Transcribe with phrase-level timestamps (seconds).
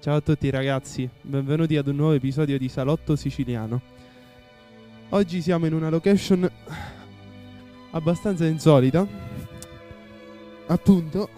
[0.00, 3.80] Ciao a tutti ragazzi, benvenuti ad un nuovo episodio di Salotto Siciliano.
[5.08, 6.48] Oggi siamo in una location
[7.90, 9.04] abbastanza insolita.
[10.68, 11.28] Appunto,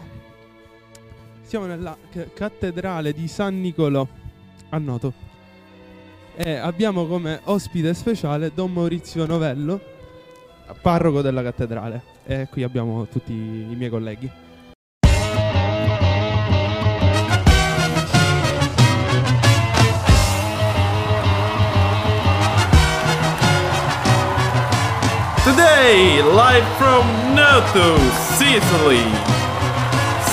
[1.41, 4.06] siamo nella c- cattedrale di San Nicolò
[4.69, 5.15] a Noto.
[6.37, 9.81] E abbiamo come ospite speciale Don Maurizio Novello,
[10.83, 12.03] parroco della cattedrale.
[12.27, 14.31] E qui abbiamo tutti i miei colleghi.
[26.60, 27.96] Live from Noto,
[28.37, 29.05] Sicily.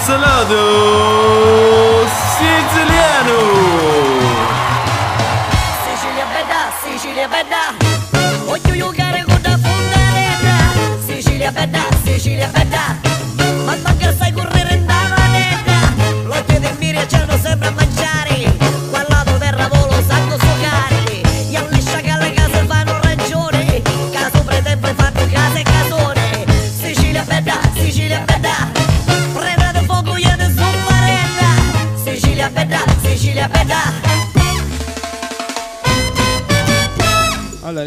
[0.05, 0.61] Salado
[2.35, 3.39] Siciliano.
[5.85, 7.63] Sicilia bella, Sicilia bella
[8.45, 10.57] Voglio giocare con la fontanella
[11.05, 13.06] Sicilia bella, Sicilia bella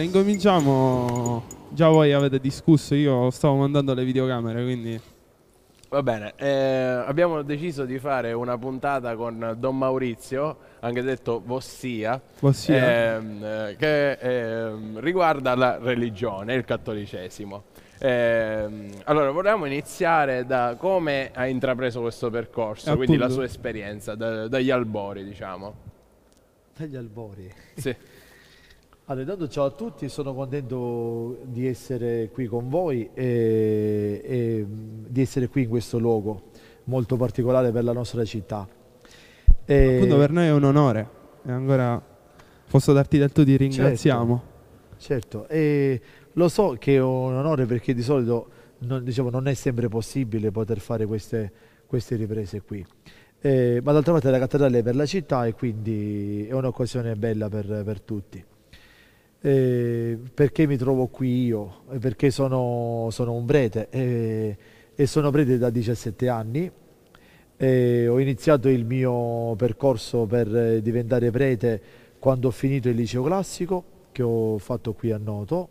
[0.00, 1.42] Allora, incominciamo.
[1.68, 5.00] Già voi avete discusso, io stavo mandando le videocamere, quindi
[5.90, 12.20] Va bene, eh, abbiamo deciso di fare una puntata con Don Maurizio, anche detto Vossia,
[12.40, 17.64] Ossia, ehm, eh, che ehm, riguarda la religione, il cattolicesimo.
[17.98, 24.46] Ehm, allora, volevamo iniziare da come ha intrapreso questo percorso, quindi la sua esperienza, da-
[24.46, 25.74] dagli albori, diciamo.
[26.76, 27.52] Dagli albori.
[27.74, 27.94] Sì.
[29.10, 35.20] Allora, intanto ciao a tutti, sono contento di essere qui con voi e, e, di
[35.20, 36.50] essere qui in questo luogo
[36.84, 38.68] molto particolare per la nostra città.
[39.64, 41.08] E- appunto per noi è un onore.
[41.44, 42.00] E ancora
[42.70, 44.42] posso darti del tu ti ringraziamo.
[44.96, 46.00] Certo, e
[46.34, 48.48] lo so che è un onore perché di solito
[48.78, 51.50] non, diciamo, non è sempre possibile poter fare queste,
[51.84, 52.86] queste riprese qui.
[53.40, 57.48] Eh, ma d'altra parte la cattedrale è per la città e quindi è un'occasione bella
[57.48, 58.44] per, per tutti.
[59.42, 61.82] Eh, perché mi trovo qui io?
[61.90, 64.56] Eh, Perché sono, sono un prete eh,
[64.94, 66.70] e sono prete da 17 anni.
[67.56, 71.80] Eh, ho iniziato il mio percorso per eh, diventare prete
[72.18, 75.68] quando ho finito il liceo classico che ho fatto qui a Noto.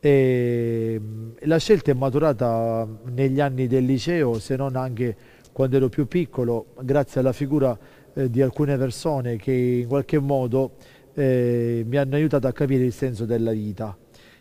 [0.00, 5.16] E, mh, la scelta è maturata negli anni del liceo, se non anche
[5.52, 7.76] quando ero più piccolo, grazie alla figura
[8.14, 10.72] eh, di alcune persone che in qualche modo
[11.18, 13.96] eh, mi hanno aiutato a capire il senso della vita.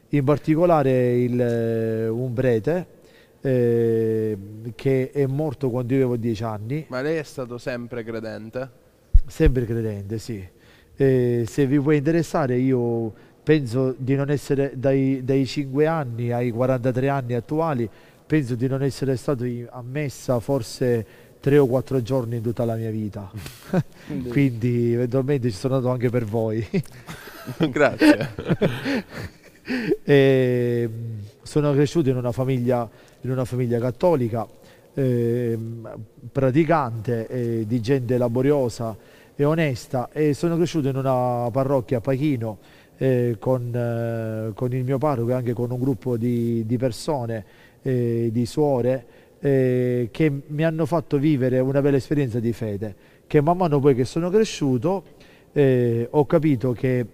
[0.10, 2.86] In particolare il, eh, un prete
[3.42, 4.38] eh,
[4.76, 8.86] che è morto quando io avevo dieci anni, Ma lei è stato sempre credente?
[9.26, 10.46] sempre credente, sì.
[10.96, 13.14] Eh, se vi può interessare, io
[13.44, 17.90] penso di non essere dai, dai 5 anni ai 43 anni attuali,
[18.26, 21.06] penso di non essere stato i- a messa forse
[21.48, 23.32] tre o quattro giorni in tutta la mia vita.
[24.28, 26.68] Quindi eventualmente ci sono andato anche per voi.
[27.72, 28.34] Grazie.
[30.04, 30.90] E,
[31.42, 32.90] sono cresciuto in una famiglia,
[33.22, 34.46] in una famiglia cattolica,
[34.94, 35.90] ehm,
[36.34, 38.94] praticante, eh, di gente laboriosa
[39.34, 42.58] e onesta e sono cresciuto in una parrocchia a Pachino
[42.98, 47.46] eh, con, eh, con il mio parroco e anche con un gruppo di, di persone,
[47.84, 49.06] eh, di suore,
[49.40, 52.96] eh, che mi hanno fatto vivere una bella esperienza di fede,
[53.28, 55.04] che man mano poi che sono cresciuto
[55.54, 57.06] eh, ho capito che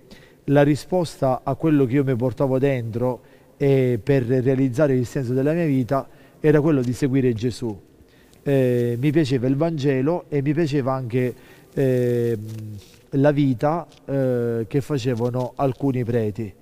[0.46, 3.22] la risposta a quello che io mi portavo dentro
[3.56, 6.08] e per realizzare il senso della mia vita
[6.40, 7.80] era quello di seguire Gesù.
[8.44, 11.34] Eh, mi piaceva il Vangelo e mi piaceva anche
[11.74, 12.38] ehm,
[13.12, 16.54] la vita eh, che facevano alcuni preti.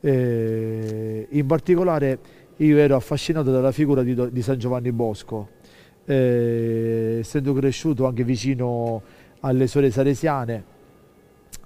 [0.00, 2.18] Eh, in particolare
[2.58, 5.48] io ero affascinato dalla figura di, di San Giovanni Bosco,
[6.04, 9.02] eh, essendo cresciuto anche vicino
[9.40, 10.64] alle suore salesiane,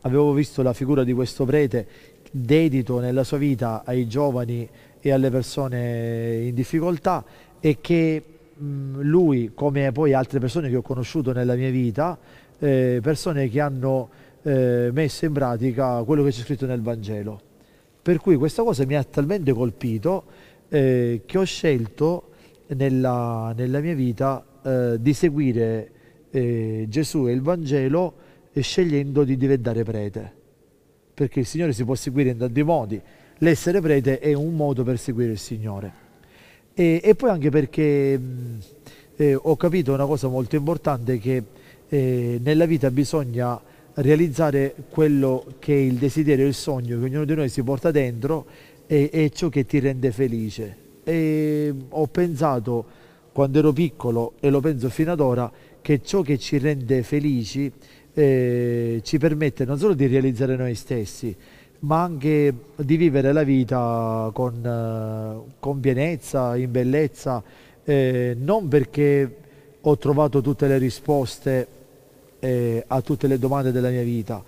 [0.02, 1.86] avevo visto la figura di questo prete
[2.30, 4.68] dedito nella sua vita ai giovani
[5.00, 7.24] e alle persone in difficoltà
[7.60, 8.22] e che
[8.54, 12.18] mh, lui, come poi altre persone che ho conosciuto nella mia vita,
[12.58, 14.08] eh, persone che hanno
[14.42, 17.40] eh, messo in pratica quello che c'è scritto nel Vangelo.
[18.02, 20.24] Per cui questa cosa mi ha talmente colpito
[20.72, 22.30] eh, che ho scelto
[22.68, 25.90] nella, nella mia vita eh, di seguire
[26.30, 28.14] eh, Gesù e il Vangelo
[28.52, 30.32] e scegliendo di diventare prete.
[31.12, 32.98] Perché il Signore si può seguire in tanti modi.
[33.38, 35.92] L'essere prete è un modo per seguire il Signore.
[36.72, 38.58] E, e poi anche perché mh,
[39.16, 41.42] eh, ho capito una cosa molto importante che
[41.86, 43.60] eh, nella vita bisogna
[43.94, 48.46] realizzare quello che è il desiderio, il sogno che ognuno di noi si porta dentro
[48.92, 50.76] e, e ciò che ti rende felice.
[51.02, 52.84] E ho pensato
[53.32, 55.50] quando ero piccolo e lo penso fino ad ora
[55.80, 57.72] che ciò che ci rende felici
[58.12, 61.34] eh, ci permette non solo di realizzare noi stessi,
[61.80, 67.42] ma anche di vivere la vita con, eh, con pienezza, in bellezza,
[67.84, 69.36] eh, non perché
[69.80, 71.66] ho trovato tutte le risposte
[72.40, 74.44] eh, a tutte le domande della mia vita,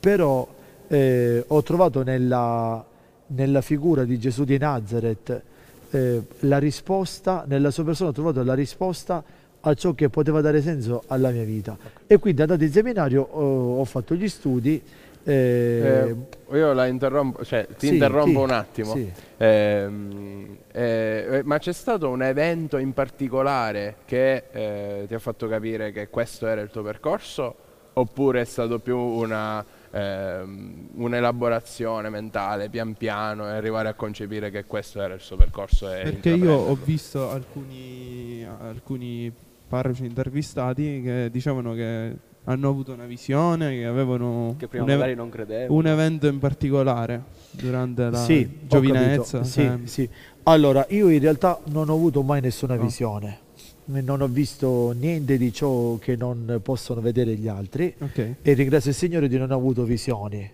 [0.00, 0.48] però
[0.88, 2.84] eh, ho trovato nella,
[3.34, 5.42] nella, figura di Gesù di Nazareth
[5.90, 9.22] eh, la risposta, nella sua persona ho trovato la risposta
[9.64, 11.76] a ciò che poteva dare senso alla mia vita.
[12.06, 14.82] E quindi andato in seminario ho, ho fatto gli studi.
[15.24, 16.16] Eh,
[16.50, 18.92] eh, io la interrompo, cioè ti sì, interrompo sì, un attimo.
[18.94, 19.12] sì.
[19.36, 25.92] Ehm, eh, ma c'è stato un evento in particolare che eh, ti ha fatto capire
[25.92, 27.54] che questo era il tuo percorso?
[27.94, 34.64] Oppure è stato più una, ehm, un'elaborazione mentale pian piano e arrivare a concepire che
[34.64, 35.92] questo era il suo percorso?
[35.92, 39.32] E Perché io ho visto alcuni, alcuni
[39.68, 45.16] parroci intervistati che dicevano che hanno avuto una visione, che avevano Che prima un, ev-
[45.16, 45.30] non
[45.68, 49.44] un evento in particolare durante la Sì, giovinezza.
[49.44, 49.86] Sì, sempre.
[49.86, 50.08] sì.
[50.44, 52.82] Allora, io in realtà non ho avuto mai nessuna No.
[52.82, 53.38] visione,
[53.84, 58.34] non ho visto niente di ciò che non possono vedere gli altri Ok.
[58.42, 60.50] e ringrazio il Signore di non aver avuto visioni.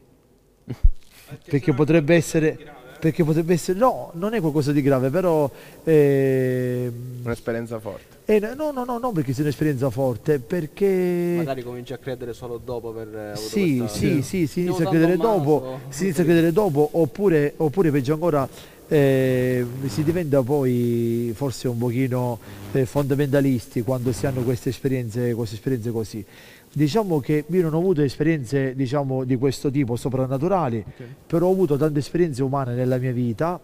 [1.45, 2.59] Perché potrebbe essere,
[2.99, 5.51] perché potrebbe essere, no, non è qualcosa di grave, però
[5.85, 8.17] ehm, Un'esperienza forte.
[8.25, 12.59] eh, no, no, no, non perché sia un'esperienza forte, perché Magari cominci a credere solo
[12.63, 16.51] dopo per avuto Sì, sì, sì, si inizia a credere dopo, si inizia a credere
[16.53, 18.49] dopo, oppure, oppure peggio ancora,
[18.89, 22.39] eh, si diventa poi forse un pochino
[22.73, 26.25] eh, fondamentalisti quando si hanno queste esperienze, queste esperienze così.
[26.73, 31.05] Diciamo che io non ho avuto esperienze diciamo, di questo tipo soprannaturali, ok.
[31.27, 33.61] però ho avuto tante esperienze umane nella mia vita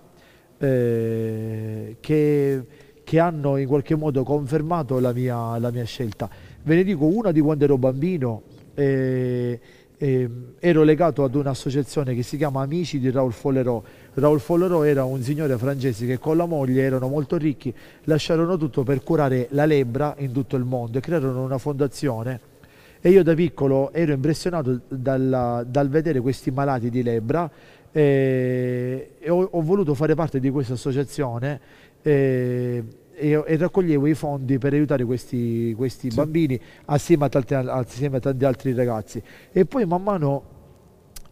[0.59, 2.67] eh, che,
[3.03, 6.29] che hanno in qualche modo confermato la mia, la mia scelta.
[6.62, 8.43] Ve ne dico una di quando ero bambino,
[8.75, 9.61] eh,
[9.97, 13.82] eh, ero legato ad un'associazione che si chiama Amici di Raoul Follerò.
[14.14, 17.75] Raoul Follerò era un signore francese che con la moglie erano molto ricchi,
[18.05, 22.52] lasciarono tutto per curare la lebbra in tutto il mondo e crearono una fondazione
[23.00, 27.50] e io da piccolo ero impressionato dalla- dal vedere questi malati di lebbra
[27.90, 31.60] eh, e ho, ho voluto fare parte di questa associazione
[32.00, 32.84] eh,
[33.14, 38.20] e, e raccoglievo i fondi per aiutare questi, questi bambini assieme a, tanti, assieme a
[38.20, 39.22] tanti altri ragazzi.
[39.52, 40.44] E poi man mano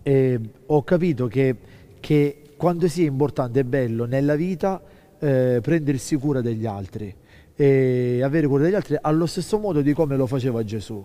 [0.02, 1.56] eh, ho capito che,
[2.00, 4.81] che quando si è importante e bello nella vita
[5.19, 7.12] eh, prendersi cura degli altri
[7.56, 11.05] e avere cura degli altri allo stesso modo di come lo faceva Gesù.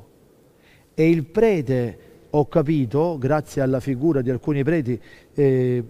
[0.93, 1.97] E il prete,
[2.29, 5.01] ho capito, grazie alla figura di alcuni preti,
[5.33, 5.83] eh,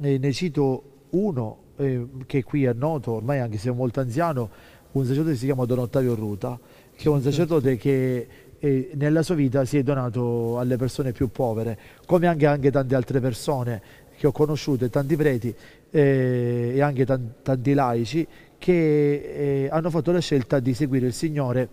[0.00, 4.48] eh, ne cito uno eh, che qui è noto, ormai anche se è molto anziano,
[4.92, 6.60] un sacerdote che si chiama Don Ottavio Ruta,
[6.94, 8.28] che è un sacerdote che
[8.60, 11.76] eh, nella sua vita si è donato alle persone più povere,
[12.06, 15.54] come anche, anche tante altre persone che ho conosciuto e tanti preti
[15.90, 18.26] eh, e anche tan- tanti laici
[18.58, 21.68] che eh, hanno fatto la scelta di seguire il Signore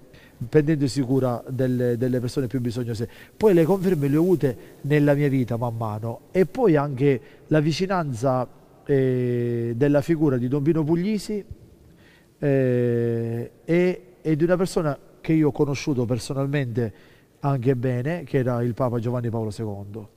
[0.48, 3.10] prendendosi cura delle, delle persone più bisognose.
[3.36, 7.60] Poi le conferme le ho avute nella mia vita man mano e poi anche la
[7.62, 8.48] vicinanza
[8.86, 11.44] eh, della figura di Don Pino Puglisi
[12.38, 16.94] eh, e, e di una persona che io ho conosciuto personalmente
[17.40, 20.08] anche bene, che era il Papa Giovanni Paolo II.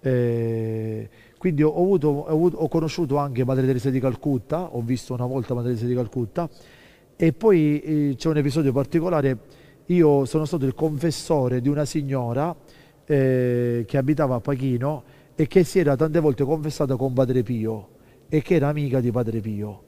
[0.00, 1.08] Eh,
[1.38, 5.24] quindi ho, avuto- ho avuto- ho conosciuto anche Madre Teresa di Calcutta, ho visto una
[5.26, 6.48] volta Madre Teresa di Calcutta
[7.16, 9.38] e poi eh, c'è un episodio particolare,
[9.86, 12.54] io sono stato il confessore di una signora
[13.04, 15.02] eh, che abitava a Pachino
[15.34, 17.88] e che si era tante volte confessata con Padre Pio
[18.28, 19.82] e che era amica di Padre Pio.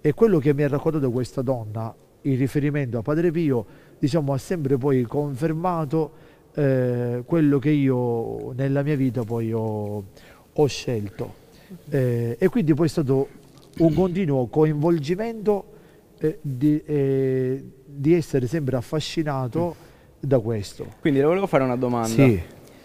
[0.00, 3.64] E quello che mi ha raccontato questa donna in riferimento a Padre Pio,
[3.98, 10.04] diciamo, ha sempre poi confermato eh, quello che io nella mia vita poi ho,
[10.56, 11.44] ho scelto.
[11.90, 13.28] Eh, e quindi poi è stato
[13.78, 15.72] un continuo coinvolgimento
[16.18, 19.76] eh, di, eh, di essere sempre affascinato
[20.18, 20.94] da questo.
[21.00, 22.08] Quindi le volevo fare una domanda.
[22.08, 22.40] Sì,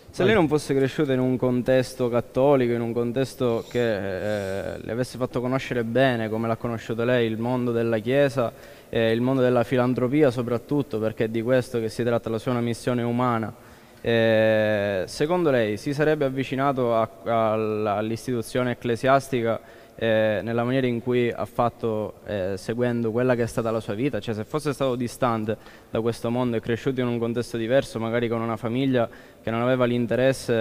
[0.10, 4.92] Se lei non fosse cresciuta in un contesto cattolico, in un contesto che eh, le
[4.92, 8.51] avesse fatto conoscere bene, come l'ha conosciuto lei, il mondo della Chiesa
[8.90, 12.51] e il mondo della filantropia soprattutto, perché è di questo che si tratta, la sua
[12.51, 13.54] una missione umana,
[14.01, 19.60] eh, secondo lei si sarebbe avvicinato a- al- all'istituzione ecclesiastica
[19.96, 23.93] eh, nella maniera in cui ha fatto eh, seguendo quella che è stata la sua
[23.93, 25.55] vita, cioè se fosse stato distante
[25.91, 29.08] da questo mondo e cresciuto in un contesto diverso, magari con una famiglia
[29.43, 30.53] che non aveva l'interesse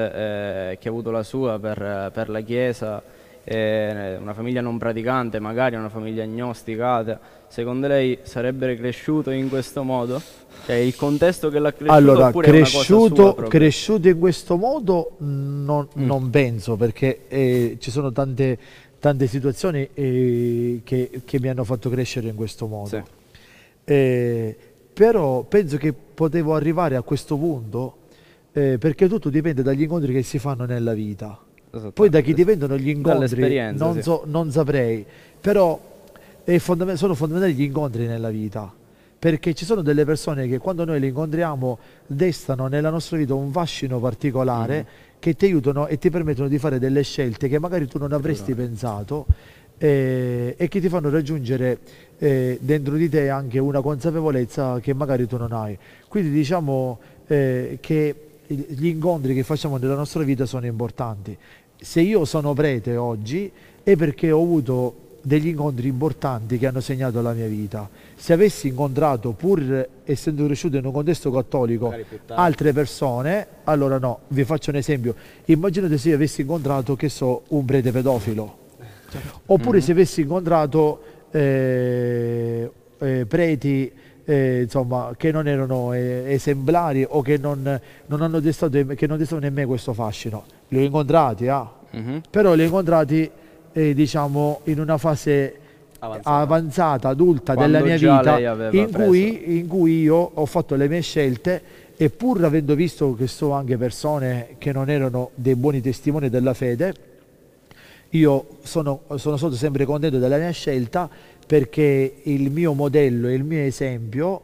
[0.73, 3.03] eh, che ha avuto la sua per, per la Chiesa,
[3.45, 7.19] eh, una famiglia non praticante, magari una famiglia agnosticata,
[7.49, 10.21] secondo lei sarebbe cresciuto in questo modo?
[10.67, 16.05] Cioè il contesto che l'ha cresciuto Allora, cresciuto, cresciuto in questo modo non, Mm.
[16.05, 18.59] non penso perché eh, ci sono tante,
[18.99, 22.89] tante situazioni eh, che, che mi hanno fatto crescere in questo modo.
[22.89, 23.03] Sì.
[23.85, 24.57] Eh,
[24.93, 27.97] però penso che potevo arrivare a questo punto
[28.53, 31.39] eh, perché tutto dipende dagli incontri che si fanno nella vita.
[31.93, 34.03] Poi da chi dipendono gli incontri non, sì.
[34.03, 35.05] so- non saprei,
[35.41, 35.81] però
[36.59, 38.73] fondament- sono fondamentali gli incontri nella vita,
[39.19, 43.53] perché ci sono delle persone che quando noi le incontriamo destano nella nostra vita un
[43.53, 44.85] fascino particolare Mm-hmm.
[45.21, 48.55] che ti aiutano e ti permettono di fare delle scelte che magari tu non avresti
[48.55, 49.27] pensato
[49.79, 51.79] eh, e che ti fanno raggiungere
[52.19, 55.79] eh, dentro di te anche una consapevolezza che magari tu non hai.
[56.09, 58.15] Quindi diciamo eh, che
[58.55, 61.37] gli incontri che facciamo nella nostra vita sono importanti.
[61.77, 63.51] Se io sono prete oggi
[63.83, 67.89] è perché ho avuto degli incontri importanti che hanno segnato la mia vita.
[68.17, 71.95] Se avessi incontrato, pur essendo cresciuto in un contesto cattolico,
[72.29, 75.15] altre persone, allora no, vi faccio un esempio.
[75.47, 78.59] Immaginate se io avessi incontrato, che so, un prete pedofilo.
[79.47, 83.93] Oppure se avessi incontrato eh, eh, preti
[84.31, 89.19] eh, insomma, che non erano eh, esemplari o che non, non hanno destato, che non
[89.19, 90.45] destavano in me questo fascino.
[90.69, 91.69] Li ho incontrati, ah.
[91.91, 92.21] Mhm.
[92.31, 93.29] però li ho incontrati
[93.73, 95.55] eh, diciamo in una fase
[95.99, 96.37] Avanzata.
[96.37, 101.01] avanzata, adulta Quando della mia vita in cui, in cui io ho fatto le mie
[101.01, 101.63] scelte
[101.97, 106.55] e pur avendo visto che so anche persone che non erano dei buoni testimoni della
[106.55, 106.95] fede,
[108.11, 111.11] io sono, sono stato sempre contento della mia scelta
[111.51, 114.43] perché il mio modello e il mio esempio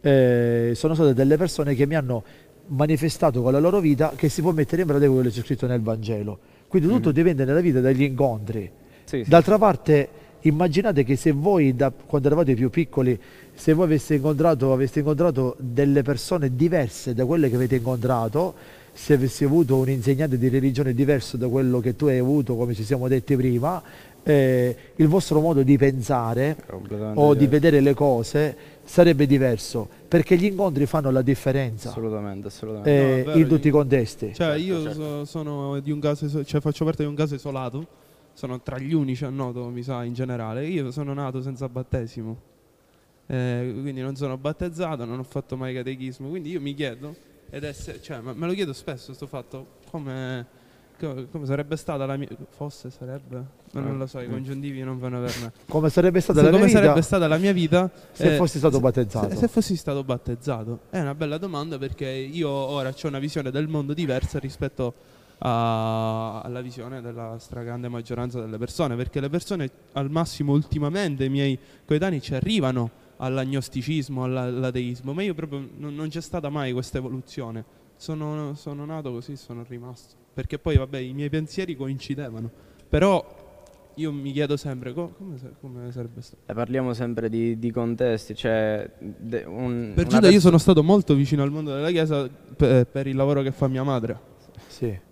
[0.00, 2.22] eh, sono state delle persone che mi hanno
[2.66, 5.66] manifestato con la loro vita che si può mettere in pratica quello che c'è scritto
[5.66, 6.38] nel Vangelo.
[6.68, 8.70] Quindi tutto dipende nella vita dagli incontri.
[9.02, 9.28] Sì, sì.
[9.28, 10.08] D'altra parte,
[10.42, 13.18] immaginate che se voi, da, quando eravate più piccoli,
[13.52, 18.54] se voi aveste incontrato, aveste incontrato delle persone diverse da quelle che avete incontrato,
[18.92, 22.74] se avessi avuto un insegnante di religione diverso da quello che tu hai avuto, come
[22.74, 23.82] ci siamo detti prima,
[24.28, 26.56] eh, il vostro modo di pensare
[27.14, 32.90] o di vedere le cose sarebbe diverso, perché gli incontri fanno la differenza Assolutamente, assolutamente.
[32.90, 34.26] eh, No, vero, in tutti i contesti.
[34.34, 35.00] Cioè, Certo, io certo.
[35.00, 37.86] so- sono di un caso, cioè faccio parte di un caso isolato.
[38.34, 40.66] Sono tra gli unici a noto, mi sa, in generale.
[40.66, 42.36] Io sono nato senza battesimo.
[43.26, 46.28] Eh, quindi non sono battezzato, non ho fatto mai catechismo.
[46.28, 47.14] Quindi io mi chiedo,
[47.50, 50.57] ed è cioè, ma- me lo chiedo spesso sto fatto, come, co-
[51.06, 52.28] come sarebbe stata la mia.
[52.50, 53.36] Fosse, sarebbe?
[53.72, 55.52] Ma non lo so, i congiuntivi non vanno per me.
[55.68, 58.36] Come sarebbe stata Se la mia come vita sarebbe stata la mia vita se eh,
[58.36, 59.28] fossi stato battezzato?
[59.30, 60.80] Se, se fossi stato battezzato.
[60.90, 64.94] È una bella domanda perché io ora ho una visione del mondo diversa rispetto
[65.38, 68.96] a- alla visione della stragrande maggioranza delle persone.
[68.96, 75.22] Perché le persone al massimo ultimamente, i miei coetanei, ci arrivano all'agnosticismo, alla- all'ateismo, ma
[75.22, 77.64] io proprio non, non c'è stata mai questa evoluzione.
[77.96, 80.14] Sono, sono nato così, sono rimasto.
[80.34, 82.50] Perché poi, vabbè, i miei pensieri coincidevano.
[82.88, 83.46] Però
[83.94, 86.42] io mi chiedo sempre co- come, come sarebbe stato.
[86.46, 90.82] Eh, parliamo sempre di, di contesti, cioè de- un, Per una giunta io sono stato
[90.82, 94.18] molto vicino al mondo della Chiesa per, per il lavoro che fa mia madre.
[94.68, 95.06] Sì.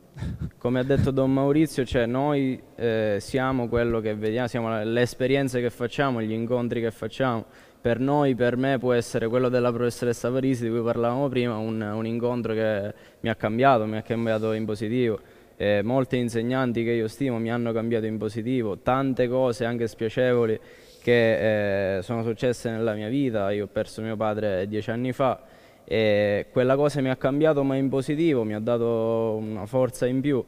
[0.56, 5.60] Come ha detto Don Maurizio, cioè noi eh, siamo quello che vediamo, siamo le esperienze
[5.60, 7.44] che facciamo, gli incontri che facciamo.
[7.86, 11.80] Per noi, per me, può essere quello della professoressa Parisi di cui parlavamo prima, un,
[11.80, 15.20] un incontro che mi ha cambiato, mi ha cambiato in positivo.
[15.56, 20.58] Eh, molti insegnanti che io stimo mi hanno cambiato in positivo, tante cose anche spiacevoli
[21.00, 23.52] che eh, sono successe nella mia vita.
[23.52, 25.44] Io ho perso mio padre dieci anni fa
[25.84, 30.20] e quella cosa mi ha cambiato ma in positivo, mi ha dato una forza in
[30.20, 30.44] più.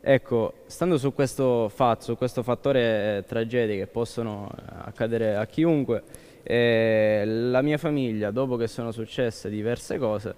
[0.00, 5.44] Ecco, stando su questo fatto, su questo fattore eh, tragedie che possono eh, accadere a
[5.44, 6.04] chiunque,
[6.50, 10.34] eh, la mia famiglia, dopo che sono successe diverse cose,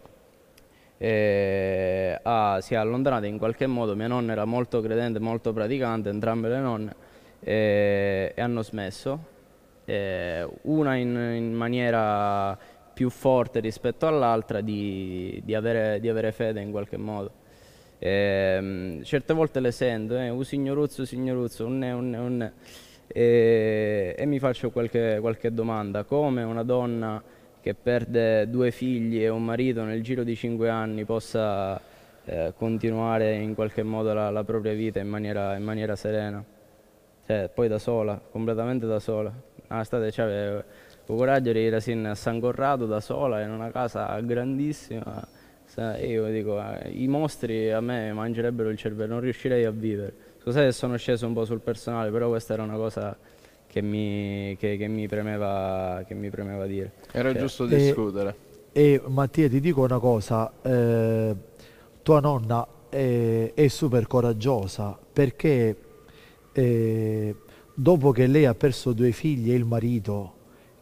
[0.98, 3.94] eh, ha- si è allontanata in qualche modo.
[3.94, 6.94] Mia nonna era molto credente, molto praticante, entrambe le nonne,
[7.38, 9.38] eh, e hanno smesso.
[9.84, 12.58] Eh, una in, in maniera
[12.92, 17.30] più forte rispetto all'altra di, di avere, di avere fede in qualche modo.
[18.00, 22.52] Ehm, certe volte le sento, eh, un signoruzzo, signoruzzo, un ne, un ne, un ne.
[23.12, 27.20] E, e mi faccio qualche, qualche domanda, come una donna
[27.60, 31.80] che perde due figli e un marito nel giro di cinque anni possa
[32.24, 36.42] eh, continuare in qualche modo la, la propria vita in maniera, in maniera serena.
[37.26, 39.32] cioè, poi da sola, completamente da sola.
[39.68, 40.64] Una estate c'aveva il
[41.16, 45.26] coraggio di sin a San Corrado da sola in una casa grandissima.
[46.00, 50.12] Io dico, eh, i mostri a me mangerebbero il cervello, non riuscirei a vivere.
[50.42, 53.16] Scusate se sono sceso un po' sul personale, però questa era una cosa
[53.66, 56.92] che mi, che- che mi premeva, che mi premeva dire.
[57.12, 58.34] Era Cioè, giusto discutere.
[58.72, 61.34] E Mattia ti dico una cosa, eh,
[62.02, 65.76] tua nonna è, è super coraggiosa perché
[66.52, 67.34] eh,
[67.74, 70.34] dopo che lei ha perso due figli e il marito,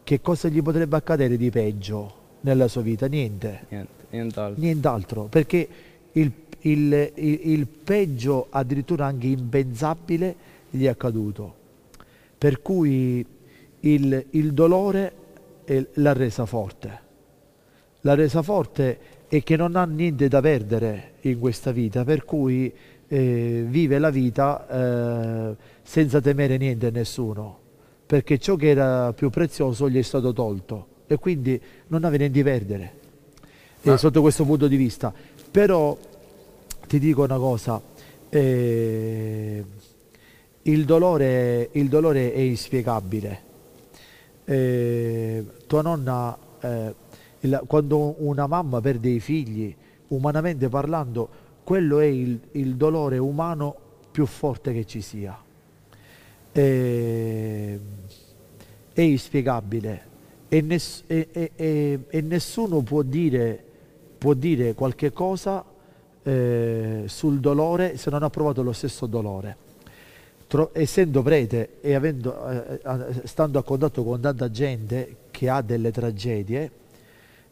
[0.03, 3.07] che cosa gli potrebbe accadere di peggio nella sua vita?
[3.07, 3.65] Niente.
[3.69, 4.61] Niente, nient'altro.
[4.61, 5.67] Nient'altro, perché
[6.13, 10.35] il, il- il- il peggio, addirittura anche impensabile,
[10.69, 11.55] gli è accaduto.
[12.37, 13.25] Per cui
[13.81, 15.13] il, il dolore
[15.93, 16.99] l'ha resa forte.
[18.01, 18.97] L'ha resa forte
[19.27, 22.71] e che non ha niente da perdere in questa vita, per cui
[23.07, 24.67] eh, vive la vita
[25.51, 27.57] eh, senza temere niente a nessuno,
[28.05, 32.41] perché ciò che era più prezioso gli è stato tolto e quindi non aveva niente
[32.43, 32.93] da perdere
[33.81, 35.13] eh, sotto questo punto di vista.
[35.51, 35.97] Però
[36.89, 37.79] ti dico una cosa,
[38.29, 39.63] eh,
[40.63, 43.41] il, dolore, il dolore è inspiegabile.
[44.43, 46.95] Eh, tua nonna, eh,
[47.41, 49.73] il- quando una mamma perde i figli,
[50.07, 51.29] umanamente parlando,
[51.63, 53.75] quello è il, il dolore umano
[54.09, 55.37] più forte che ci sia.
[56.51, 57.79] Eh,
[58.93, 60.01] è inspiegabile
[60.49, 63.63] e, ness- e- e- e- nessuno può dire,
[64.17, 65.63] può dire qualche cosa
[66.29, 69.67] eh, sul dolore se non ha provato lo stesso dolore.
[70.47, 75.61] Tro- essendo prete e avendo, eh, eh, stando a contatto con tanta gente che ha
[75.61, 76.71] delle tragedie,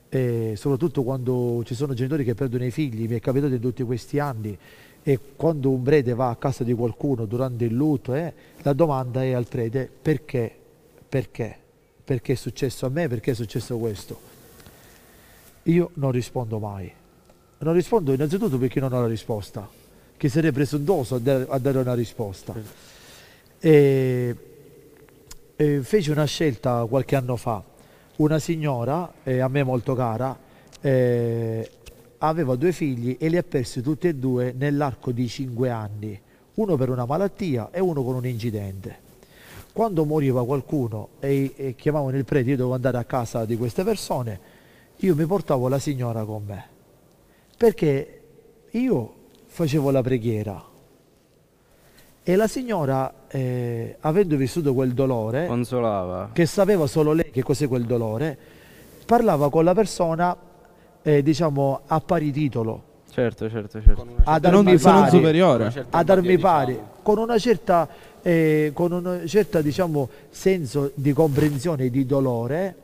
[0.09, 3.83] eh, soprattutto quando ci sono genitori che perdono i figli, mi è capitato in tutti
[3.83, 4.57] questi anni,
[5.03, 9.23] e quando un prete va a casa di qualcuno durante il lutto, eh, la domanda
[9.23, 10.53] è al prete perché?
[11.07, 11.57] Perché?
[12.03, 13.07] Perché è successo a me?
[13.07, 14.19] Perché è successo questo?
[15.63, 16.96] Io non rispondo mai.
[17.59, 19.67] Non rispondo innanzitutto perché non ho la risposta,
[20.15, 22.53] che sarei presuntuoso a dare, a dare una risposta.
[23.59, 24.35] E,
[25.55, 27.63] e feci una scelta qualche anno fa.
[28.17, 30.37] Una signora, eh, a me molto cara,
[30.81, 31.69] eh,
[32.19, 36.19] aveva due figli e li ha persi tutti e due nell'arco di cinque anni,
[36.55, 39.05] uno per una malattia e uno con un incidente.
[39.73, 43.83] Quando moriva qualcuno e, e chiamavano il prete, io dovevo andare a casa di queste
[43.83, 44.39] persone,
[44.97, 46.65] io mi portavo la signora con me,
[47.57, 48.21] perché
[48.71, 49.13] io
[49.47, 50.63] facevo la preghiera
[52.23, 56.29] e la signora, eh, avendo vissuto quel dolore, Consolava.
[56.33, 58.37] che sapeva solo lei che cos'è quel dolore,
[59.05, 60.35] parlava con la persona,
[61.01, 64.05] eh, diciamo, a pari titolo, Certo, certo, certo.
[64.25, 65.85] ad armi pari, superiore.
[65.89, 67.87] ad armi pari, con una certa,
[68.21, 72.75] eh, con una certa diciamo, senso di comprensione e di dolore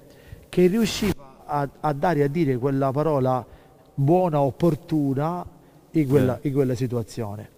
[0.49, 3.45] che riusciva a, a dare a dire quella parola
[3.93, 5.45] buona, opportuna
[5.91, 7.49] in quella, in quella situazione.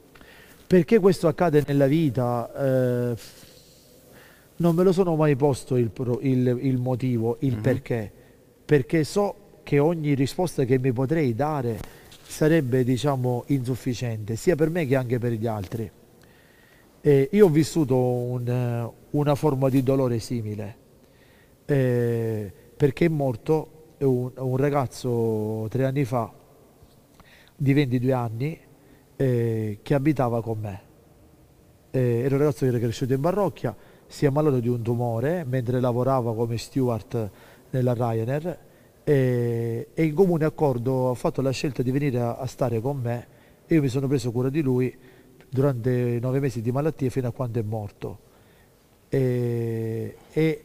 [0.68, 2.52] Perché questo accade nella vita?
[3.14, 3.16] eh,
[4.58, 8.12] non me lo sono mai posto il, pro- il- il motivo, il perché,
[8.66, 11.78] perché so che ogni risposta che mi potrei dare
[12.26, 15.90] sarebbe diciamo insufficiente sia per me che anche per gli altri.
[17.02, 20.76] Eh, io ho vissuto un, eh, una forma di dolore simile
[21.66, 26.32] eh, perché è morto un, un ragazzo tre anni fa
[27.56, 28.60] di 22 anni
[29.16, 30.82] eh, che abitava con me.
[31.92, 33.76] Eh, era un ragazzo che era cresciuto in parrocchia,
[34.08, 37.30] si è ammalato di un tumore mentre lavorava come steward
[37.70, 38.60] nella Ryanair
[39.04, 42.98] e, e in comune accordo ha fatto la scelta di venire a, a stare con
[42.98, 43.28] me
[43.66, 44.96] e io mi sono preso cura di lui
[45.50, 48.20] durante nove mesi di malattia fino a quando è morto.
[49.08, 50.64] E, e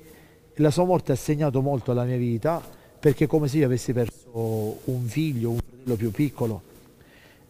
[0.57, 2.61] la sua morte ha segnato molto la mia vita
[3.01, 6.63] perché come se io avessi perso un figlio, un fratello più piccolo.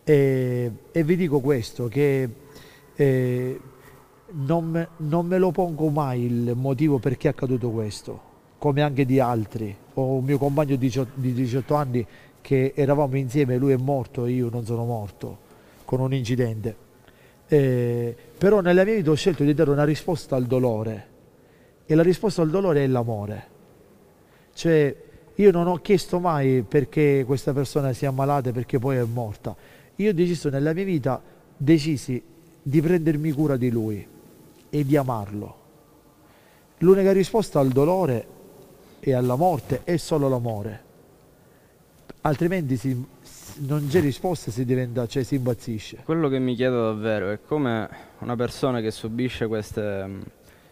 [0.05, 2.29] E, e vi dico questo, che
[2.95, 3.61] eh,
[4.31, 8.21] non, non me lo pongo mai il motivo perché è accaduto questo,
[8.59, 9.77] come anche di altri.
[9.95, 12.07] Ho un mio compagno di 18, di 18 anni
[12.41, 15.39] che eravamo insieme, lui è morto e io non sono morto,
[15.85, 16.89] con un incidente.
[17.49, 21.09] Eh, però nella mia vita ho scelto di dare una risposta al dolore
[21.87, 23.49] e la risposta al dolore è l'amore.
[24.55, 25.09] Cioè
[25.41, 29.57] io non ho chiesto mai perché questa persona sia ammalata e perché poi è morta.
[29.97, 31.21] Io ho deciso nella mia vita,
[31.57, 32.23] decisi
[32.63, 34.07] di prendermi cura di lui
[34.69, 35.57] e di amarlo.
[36.79, 38.27] L'unica risposta al dolore
[39.01, 40.89] e alla morte è solo l'amore.
[42.21, 43.07] Altrimenti si-
[43.61, 46.03] non c'è risposta, si diventa, cioè si impazzisce.
[46.05, 50.07] Quello che mi chiedo davvero è come una persona che subisce queste,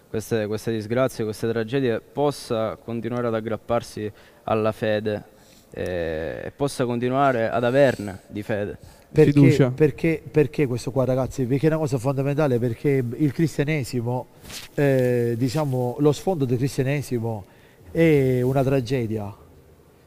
[0.08, 4.10] queste, queste disgrazie, queste tragedie, possa continuare ad aggrapparsi
[4.44, 5.22] alla fede
[5.70, 8.78] eh, e possa continuare ad averne di fede.
[9.10, 9.70] Perché, Fiducia.
[9.70, 11.44] perché, perché questo qua ragazzi?
[11.46, 14.26] Perché è una cosa fondamentale, perché il cristianesimo,
[14.74, 17.44] eh, diciamo, lo sfondo del cristianesimo
[17.90, 19.34] è una tragedia,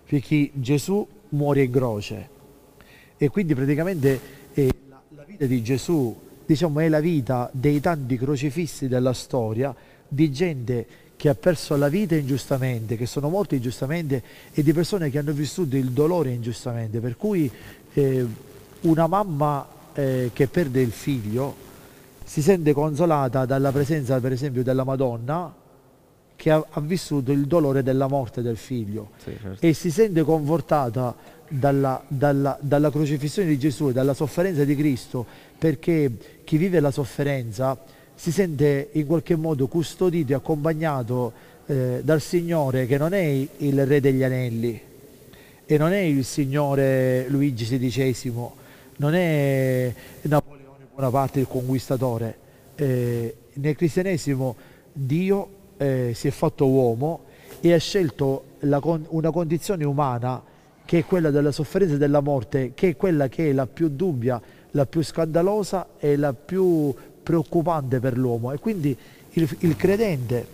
[0.08, 2.30] perché Gesù muore in croce
[3.18, 4.20] e quindi praticamente
[4.54, 6.16] eh, la, la vita di Gesù
[6.52, 9.74] diciamo, è la vita dei tanti crocifissi della storia,
[10.08, 10.86] di gente
[11.16, 14.22] che ha perso la vita ingiustamente, che sono morti ingiustamente
[14.54, 17.50] e di persone che hanno vissuto il dolore ingiustamente, per cui
[17.94, 18.26] eh,
[18.82, 21.56] una mamma eh, che perde il figlio
[22.24, 25.54] si sente consolata dalla presenza per esempio della Madonna
[26.36, 29.66] che ha, ha vissuto il dolore della morte del figlio Sì, certo.
[29.66, 31.14] e si sente confortata
[31.48, 35.26] dalla, dalla- dalla crocifissione di Gesù e dalla sofferenza di Cristo
[35.62, 36.12] perché
[36.44, 37.78] chi vive la sofferenza
[38.16, 41.32] si sente in qualche modo custodito e accompagnato
[41.68, 44.82] eh, dal Signore che non è il Re degli Anelli
[45.64, 48.34] e non è il Signore Luigi XVI,
[48.96, 52.38] non è Napoleone Bonaparte il conquistatore.
[52.74, 54.56] Eh, nel cristianesimo
[54.92, 57.26] Dio eh, si è fatto uomo
[57.60, 58.46] e ha scelto
[58.80, 60.42] con- una condizione umana
[60.84, 63.88] che è quella della sofferenza e della morte, che è quella che è la più
[63.90, 64.42] dubbia,
[64.72, 68.52] la più scandalosa e la più preoccupante per l'uomo.
[68.52, 68.96] E quindi
[69.32, 70.46] il, il credente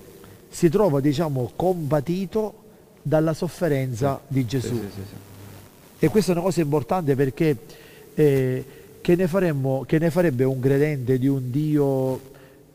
[0.50, 2.54] si trova, diciamo, combatito
[3.02, 4.76] dalla sofferenza di Gesù.
[4.76, 6.06] Sì, sì, sì.
[6.06, 7.58] E questa è una cosa importante perché
[8.14, 8.66] eh,
[9.02, 12.20] che, ne faremmo, che ne farebbe un credente di un Dio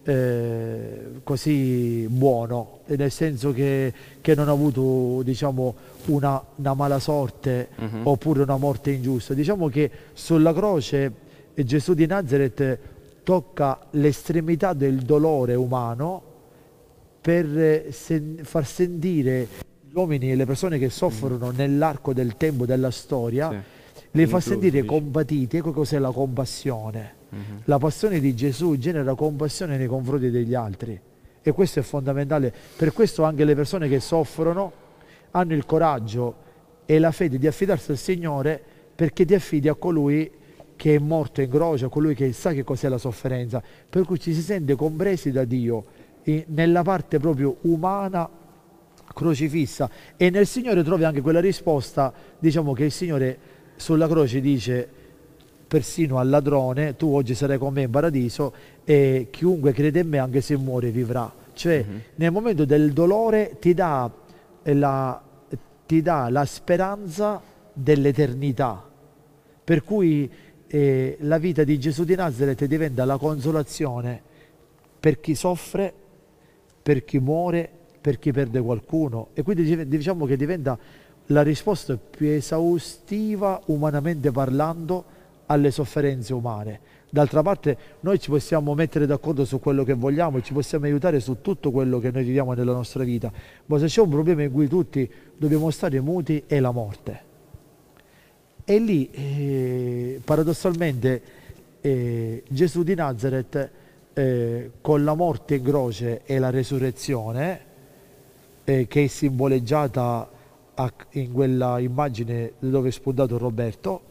[0.05, 5.75] eh, così buono, nel senso che, che non ha avuto diciamo,
[6.07, 8.01] una, una mala sorte Mhm.
[8.07, 9.35] oppure una morte ingiusta.
[9.35, 11.13] Diciamo che sulla croce
[11.55, 12.79] eh, Gesù di Nazareth
[13.23, 16.23] tocca l'estremità del dolore umano
[17.21, 19.47] per eh, sen- far sentire
[19.83, 24.01] gli uomini e le persone che soffrono nell'arco del tempo della storia, Sì.
[24.13, 24.87] li fa sentire dici.
[24.87, 25.57] compatiti.
[25.59, 27.15] Ecco cos'è la compassione.
[27.29, 27.61] Mhm.
[27.65, 30.99] La passione di Gesù genera compassione nei confronti degli altri
[31.43, 32.53] e questo è fondamentale.
[32.77, 34.73] Per questo anche le persone che soffrono
[35.31, 36.35] hanno il coraggio
[36.85, 38.61] e la fede di affidarsi al Signore
[38.95, 40.31] perché ti affidi a colui
[40.83, 44.35] che è morto in croce, colui che sa che cos'è la sofferenza, per cui ci
[44.35, 45.85] si sente compresi da Dio
[46.25, 48.29] in- nella parte proprio umana
[49.15, 53.39] crocifissa e nel Signore trovi anche quella risposta, diciamo che il Signore
[53.77, 54.89] sulla croce dice
[55.69, 60.19] persino al ladrone, tu oggi sarai con me in paradiso e chiunque crede in me
[60.19, 61.33] anche se muore vivrà.
[61.53, 61.85] Cioè
[62.17, 64.11] nel momento del dolore ti dà
[64.65, 65.23] la,
[65.87, 67.41] ti dà la speranza
[67.73, 68.91] dell'eternità.
[69.65, 70.29] Per cui
[70.75, 74.19] eh, la vita di Gesù di Nazareth diventa la consolazione
[74.99, 75.93] per chi soffre,
[76.83, 77.69] per chi muore,
[78.01, 79.29] per chi perde qualcuno.
[79.35, 80.79] E quindi diciamo che diventa
[81.27, 85.05] la risposta più esaustiva, umanamente parlando,
[85.47, 86.81] alle sofferenze umane.
[87.11, 91.21] D'altra parte noi ci possiamo mettere d'accordo su quello che vogliamo e ci possiamo aiutare
[91.21, 93.31] su tutto quello che noi viviamo nella nostra vita,
[93.67, 97.32] ma se c'è un problema in cui tutti dobbiamo stare muti è la morte.
[98.73, 101.23] E lì, eh, paradossalmente,
[101.83, 103.71] eh, Gesù di Nazareth,
[104.15, 107.61] eh, con la morte in croce e la resurrezione,
[108.65, 110.31] eh, che è simboleggiata
[110.73, 114.05] a- in quella immagine dove è spuntato Roberto,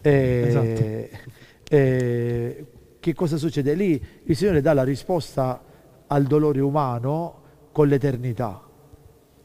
[0.00, 1.74] eh, Esatto.
[1.74, 2.66] eh,
[3.00, 3.74] che cosa succede?
[3.74, 5.60] Lì il Signore dà la risposta
[6.06, 7.40] al dolore umano
[7.72, 8.62] con l'eternità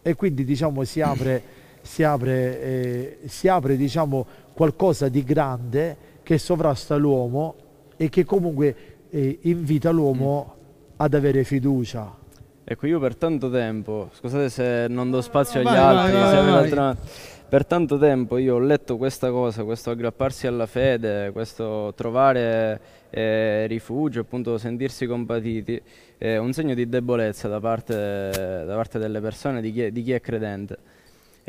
[0.03, 1.58] e quindi diciamo si apre,
[1.89, 4.23] si apre, eh, si apre diciamo,
[4.54, 7.56] qualcosa di grande che sovrasta l'uomo
[7.97, 8.75] e che comunque
[9.10, 10.56] eh, invita l'uomo
[10.97, 12.15] ad avere fiducia.
[12.63, 16.95] Ecco, io per tanto tempo, scusate se non do spazio agli Vai, altri, vai, vai,
[17.49, 23.65] per tanto tempo io ho letto questa cosa, questo aggrapparsi alla fede, questo trovare eh,
[23.65, 25.82] rifugio, appunto sentirsi compatiti,
[26.19, 30.04] è un segno di debolezza da parte, da parte delle persone, di chi è, di
[30.04, 30.97] chi è credente.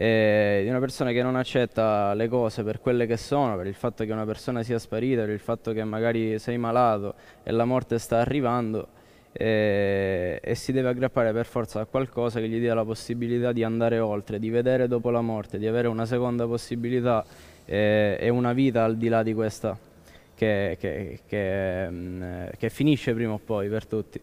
[0.02, 3.74] Eh, di una persona che non accetta le cose per quelle che sono, per il
[3.74, 7.66] fatto che una persona sia sparita, per il fatto che magari sei malato e la
[7.66, 8.88] morte sta arrivando
[9.32, 13.62] eh, e si deve aggrappare per forza a qualcosa che gli dia la possibilità di
[13.62, 17.22] andare oltre, di vedere dopo la morte, di avere una seconda possibilità
[17.66, 19.76] eh, e una vita al di là di questa
[20.34, 24.18] che, che- che, mm, eh, che finisce prima o poi per tutti.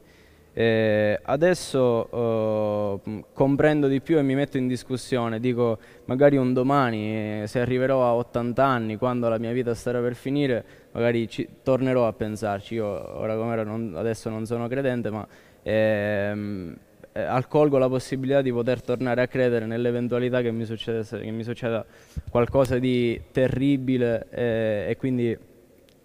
[0.60, 7.44] Eh, adesso eh, comprendo di più e mi metto in discussione, dico magari un domani,
[7.44, 11.48] eh, se arriverò a 80 anni, quando la mia vita starà per finire, magari ci,
[11.62, 12.74] tornerò a pensarci.
[12.74, 15.28] Io ora come ora non- adesso non sono credente, ma
[15.62, 16.76] ehm,
[17.12, 21.86] eh, accolgo la possibilità di poter tornare a credere nell'eventualità che che mi succeda
[22.32, 25.38] qualcosa di terribile eh, e quindi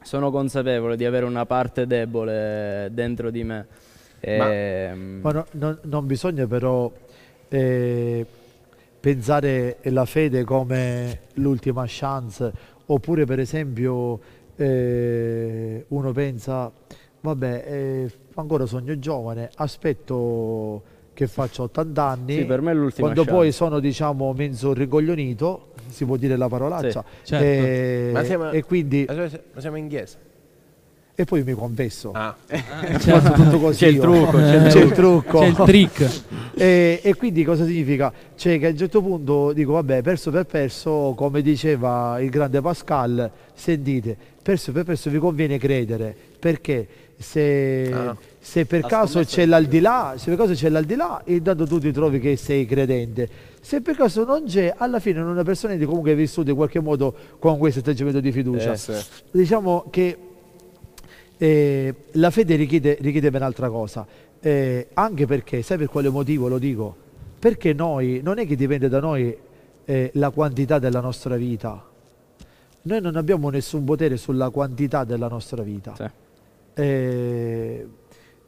[0.03, 3.67] sono consapevole di avere una parte debole dentro di me.
[4.25, 6.91] Ehm, Ma no- no- non bisogna però
[7.49, 8.25] eh,
[9.01, 12.53] pensare la fede come l'ultima chance,
[12.87, 14.21] oppure per esempio
[14.57, 16.71] eh, uno pensa,
[17.21, 20.83] vabbè, eh, ancora sogno giovane, aspetto
[21.15, 23.37] che faccio 80 anni, Sì, per me è l'ultima quando chance.
[23.37, 27.45] poi sono diciamo mezzo rigoglionito, si può dire la parolaccia, certo.
[27.45, 30.17] eh, Ma siamo- e quindi Ma siamo in chiesa.
[31.15, 32.11] E poi mi confesso.
[32.13, 32.35] Ah,
[33.35, 35.39] tutto così C'è il trucco, c'è il C'è il trucco.
[35.41, 36.23] C'è il trick.
[36.55, 38.13] E, e quindi cosa significa?
[38.35, 42.61] Cioè che a un certo punto dico vabbè, perso per perso, come diceva il grande
[42.61, 46.87] Pascal, sentite, perso per perso vi conviene credere, perché
[47.19, 48.17] se, Ah.
[48.41, 52.37] se per caso c'è l'aldilà, se per caso c'è l'aldilà, intanto tu ti trovi che
[52.37, 53.29] sei credente.
[53.61, 56.57] Se per caso non c'è, alla fine non una persona che comunque è vissuta in
[56.57, 58.73] qualche modo con questo atteggiamento di fiducia.
[58.73, 58.93] eh, sì.
[59.31, 60.17] Diciamo che
[61.43, 64.07] eh, la fede richiede, richiede ben altra cosa,
[64.39, 66.95] eh, anche perché, sai per quale motivo lo dico?
[67.37, 69.37] Perché noi, non è che dipende da noi
[69.85, 71.85] eh, la quantità della nostra vita,
[72.83, 75.97] noi non abbiamo nessun potere sulla quantità della nostra vita.
[75.97, 76.05] Sì.
[76.75, 77.89] Eh,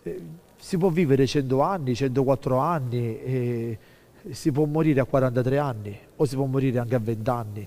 [0.05, 0.21] eh,
[0.57, 3.79] si può vivere 100 anni, 104 anni, eh,
[4.31, 7.67] si può morire a 43 anni o si può morire anche a 20 anni.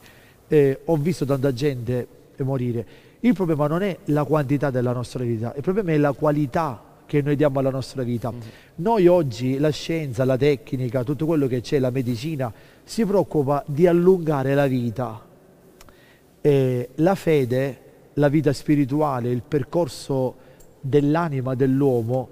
[0.85, 3.06] Ho visto tanta gente morire.
[3.21, 7.21] Il problema non è la quantità della nostra vita, il problema è la qualità che
[7.21, 8.31] noi diamo alla nostra vita.
[8.75, 12.53] Noi oggi, la scienza, la tecnica, tutto quello che c'è, la medicina,
[12.83, 15.25] si preoccupa di allungare la vita.
[16.41, 17.81] Eh, la fede,
[18.13, 20.35] la vita spirituale, il percorso
[20.79, 22.29] dell'anima dell'uomo,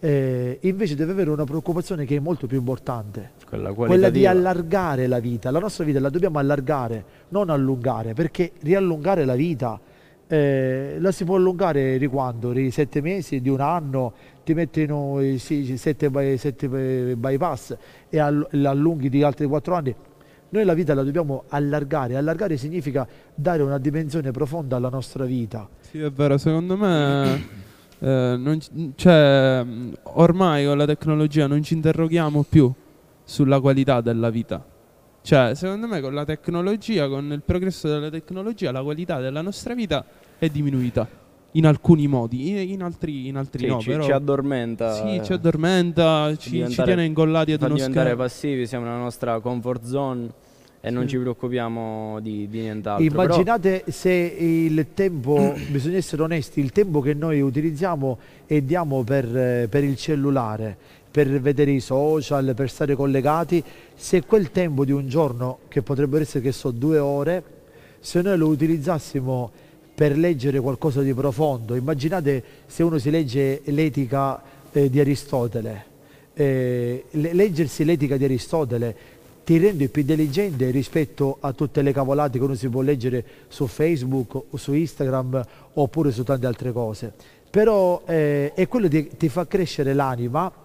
[0.00, 5.06] eh, invece deve avere una preoccupazione che è molto più importante, quella quella di allargare
[5.06, 5.50] la vita.
[5.50, 9.80] La nostra vita la dobbiamo allargare, non allungare, perché riallungare la vita
[10.28, 12.52] eh, la si può allungare di quando?
[12.52, 14.12] Di sette mesi, di un anno,
[14.44, 16.68] ti mettono i sì, sette, sette
[17.16, 17.76] bypass
[18.08, 19.94] e all- l'allunghi di altri quattro anni.
[20.48, 25.68] Noi la vita la dobbiamo allargare, allargare significa dare una dimensione profonda alla nostra vita.
[25.80, 27.44] Sì, è vero, secondo me
[27.98, 28.58] eh,
[28.94, 29.64] cioè,
[30.02, 32.72] ormai con la tecnologia non ci interroghiamo più
[33.24, 34.64] sulla qualità della vita.
[35.26, 39.74] Cioè, secondo me con la tecnologia, con il progresso della tecnologia, la qualità della nostra
[39.74, 40.04] vita
[40.38, 41.04] è diminuita.
[41.52, 43.80] In alcuni modi, in, in altri, in altri Sì, no.
[43.80, 44.92] ci, però ci addormenta.
[44.92, 48.22] sì, eh, ci addormenta, ci, ci diventare- tiene incollati ad uno diventare schermo.
[48.22, 50.28] passivi, siamo nella nostra comfort zone
[50.80, 51.08] e non Sì.
[51.08, 53.04] ci preoccupiamo di, di nient'altro.
[53.04, 59.24] Immaginate se il tempo, bisogna essere onesti, il tempo che noi utilizziamo e diamo per,
[59.36, 60.76] eh, per il cellulare,
[61.16, 66.22] per vedere i social, per stare collegati, se quel tempo di un giorno, che potrebbero
[66.22, 67.42] essere che so due ore,
[68.00, 69.50] se noi lo utilizzassimo
[69.94, 75.84] per leggere qualcosa di profondo, immaginate se uno si legge l'etica eh, di Aristotele,
[76.34, 78.96] eh, le- leggersi l'etica di Aristotele
[79.42, 83.66] ti rende più intelligente rispetto a tutte le cavolate che uno si può leggere su
[83.66, 87.10] Facebook o su Instagram oppure su tante altre cose.
[87.48, 90.64] Però eh, è quello che ti fa crescere l'anima,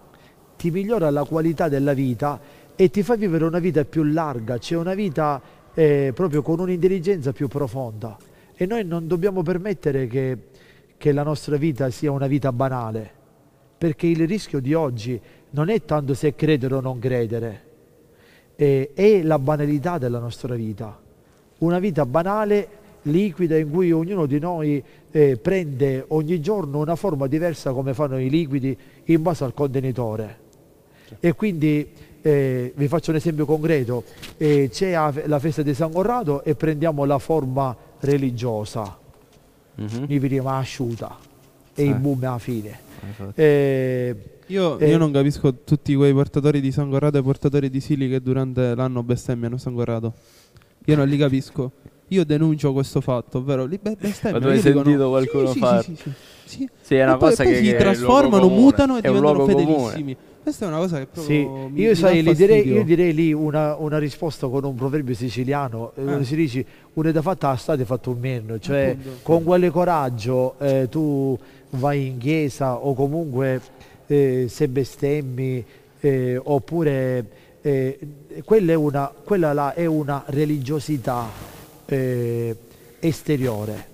[0.56, 2.40] ti migliora la qualità della vita
[2.74, 5.40] e ti fa vivere una vita più larga, cioè una vita
[5.74, 8.16] eh, proprio con un'intelligenza più profonda.
[8.54, 10.38] E noi non dobbiamo permettere che,
[10.96, 13.10] che la nostra vita sia una vita banale,
[13.76, 17.62] perché il rischio di oggi non è tanto se credere o non credere,
[18.56, 20.98] eh, è la banalità della nostra vita.
[21.58, 22.68] Una vita banale,
[23.02, 28.18] liquida, in cui ognuno di noi eh, prende ogni giorno una forma diversa come fanno
[28.18, 30.41] i liquidi in base al contenitore.
[31.20, 31.88] E quindi
[32.22, 34.04] eh, vi faccio un esempio concreto,
[34.36, 34.92] eh, c'è
[35.26, 38.96] la festa di San Corrado e prendiamo la forma religiosa,
[39.74, 40.04] Mhm.
[40.08, 41.16] mi veniva asciuta
[41.74, 41.86] e Eh.
[41.86, 42.78] il boom alla fine.
[43.06, 43.40] Infatti.
[43.40, 44.16] Eh,
[44.48, 48.06] Io, Eh, io non capisco tutti quei portatori di San Corrado e portatori di Sili
[48.08, 50.12] che durante l'anno bestemmiano San Corrado.
[50.86, 51.70] Io non li capisco.
[52.08, 54.44] Io denuncio questo fatto, ovvero li be- bestemmiano.
[54.44, 55.08] Ma tu hai sentito no.
[55.08, 55.82] qualcuno sì, fare?
[55.84, 56.12] Sì, sì, sì,
[56.56, 56.68] sì.
[56.82, 59.00] Sì, è una E poi, cosa poi che, si che luogo trasformano, mutano e è
[59.02, 60.16] diventano luogo comune.
[60.42, 63.32] Questa è una cosa che proprio Sì, mi, io, mi sai, direi, io direi lì
[63.32, 66.24] una, una risposta con un proverbio siciliano, eh, Eh.
[66.24, 69.18] si dice un'età fatta a state fatto un meno, cioè Appunto.
[69.22, 71.38] con quale coraggio eh, tu
[71.70, 73.60] vai in chiesa o comunque
[74.08, 75.64] eh, se bestemmi
[76.00, 77.26] eh, oppure
[77.62, 77.98] eh,
[78.44, 81.28] quella, è una, quella là è una religiosità
[81.86, 82.56] eh,
[82.98, 83.90] esteriore.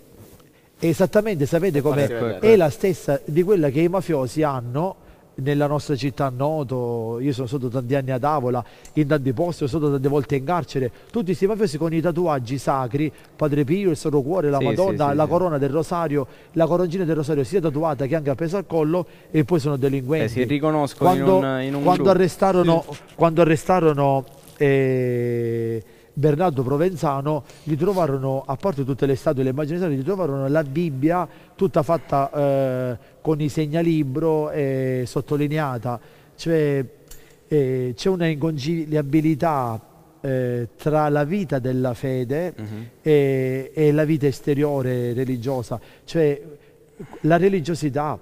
[0.78, 2.38] Esattamente, sapete come Passione.
[2.38, 4.96] è la stessa di quella che i mafiosi hanno
[5.40, 9.66] nella nostra città a Noto, io sono stato tanti anni ad Avola, in tanti posti,
[9.66, 13.90] sono stato tante volte in carcere, tutti questi mafiosi con i tatuaggi sacri, Padre Pio,
[13.90, 15.28] il Sacro Cuore, la Sì, Madonna, sì, la sì.
[15.30, 19.44] corona del Rosario, la coroncina del Rosario sia tatuata che anche appesa al collo e
[19.44, 20.24] poi sono delinquenti.
[20.24, 24.24] Eh, si riconoscono in quando, un- in un quando arrestarono, quando arrestarono
[24.56, 25.82] eh,
[26.18, 30.48] Bernardo Provenzano gli trovarono, a parte tutte le statue e le immagini sacre, gli trovarono
[30.48, 36.00] la Bibbia tutta fatta eh, con i segnalibro e sottolineata,
[36.34, 36.84] cioè
[37.46, 39.80] eh, c'è una inconciliabilità
[40.20, 42.88] eh, tra la vita della fede Mhm.
[43.00, 46.42] e, e la vita esteriore religiosa, cioè
[47.20, 48.18] la religiosità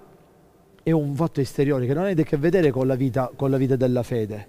[0.82, 3.50] è un fatto esteriore che non ha niente a che vedere con la vita, con
[3.50, 4.48] la vita della fede.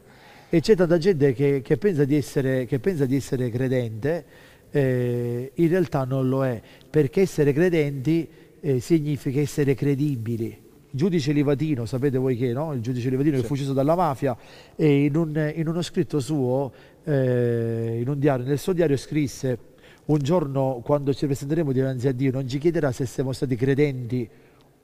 [0.49, 4.25] E c'è tanta gente che, che pensa, di essere, che pensa di essere credente,
[4.71, 8.25] eh, in realtà non lo è, perché essere credenti
[8.61, 10.45] eh, significa essere credibili.
[10.45, 12.71] Il giudice Livatino, sapete voi che no?
[12.71, 14.37] Il giudice Livatino che fu ucciso dalla mafia,
[14.77, 16.71] e in, un- in uno scritto suo,
[17.03, 19.59] eh, in un diario, nel suo diario scrisse
[20.05, 24.27] un giorno quando ci presenteremo dinanzi a Dio non ci chiederà se siamo stati credenti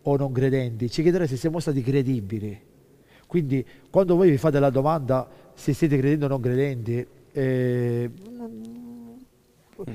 [0.02, 2.71] o non credenti, ci chiederà se siamo stati credibili.
[3.34, 8.48] Quindi quando voi vi fate la domanda se siete credenti o non credenti, eh, la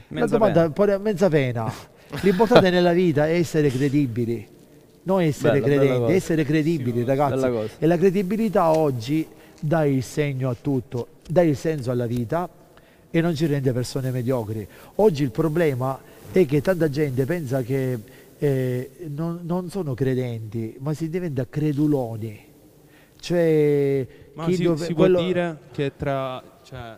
[0.09, 1.73] Mezza domanda pare mezza pena.
[2.23, 4.45] L'importante nella vita è essere credibili,
[5.05, 6.13] non essere Bella, bella credenti, cosa.
[6.15, 7.35] essere credibili, ragazzi.
[7.35, 7.73] Bella cosa.
[7.79, 9.25] E la credibilità oggi
[9.61, 12.49] dà il segno a tutto, dà il senso alla vita
[13.09, 14.67] e non ci rende persone mediocri.
[14.97, 15.97] Oggi il problema
[16.33, 17.99] è che tanta gente pensa che
[18.37, 22.47] eh, non, non sono credenti, ma si diventa creduloni.
[23.21, 26.97] Cioè, Ma chi si, dove- si quello- può dire che tra, cioè,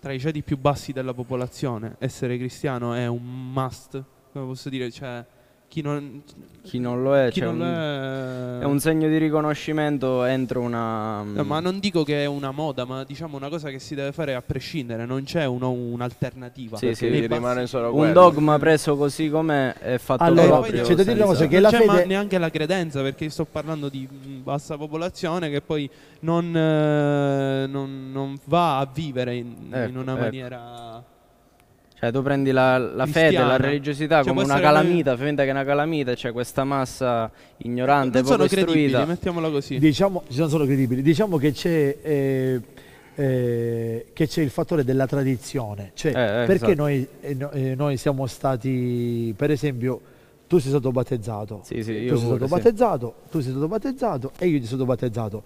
[0.00, 4.02] tra i ceti più bassi della popolazione essere cristiano è un must?
[4.32, 4.90] Come posso dire?
[4.90, 5.24] Cioè,
[5.68, 6.22] chi non,
[6.62, 8.62] Chi non lo è, chi cioè non un- è...
[8.62, 11.22] è un segno di riconoscimento entro una...
[11.22, 14.12] No, ma non dico che è una moda, ma diciamo una cosa che si deve
[14.12, 16.76] fare a prescindere, non c'è uno- un'alternativa.
[16.76, 18.12] Sì, sì, rimane solo un quello.
[18.12, 20.82] dogma preso così com'è è fatto Allora, proprio.
[20.82, 23.28] c'è da dire una cosa, che non la c'è ma fede- neanche la credenza perché
[23.28, 25.88] sto parlando di mm, bassa popolazione che poi
[26.20, 30.20] non, eh, non- non va a vivere in, Ecco, in una ecco.
[30.22, 31.04] maniera
[31.98, 35.48] Cioè tu prendi la, la fede, la religiosità Cioè, come una calamita, fai finta che
[35.48, 39.06] è una calamita, c'è questa massa ignorante, non sono poco credibili, istruita.
[39.08, 39.78] mettiamola così.
[39.78, 41.00] Diciamo, non sono credibili.
[41.00, 42.60] Diciamo che c'è, eh,
[43.14, 45.92] eh, che c'è il fattore della tradizione.
[45.94, 46.74] Cioè, Eh, eh, perché esatto.
[46.82, 50.00] noi, eh, no- eh, noi siamo stati, per esempio,
[50.46, 51.62] tu sei stato battezzato.
[51.64, 52.50] Sì, sì, tu io sei pure, stato sì.
[52.50, 55.42] battezzato, tu sei stato battezzato e io ti sono battezzato.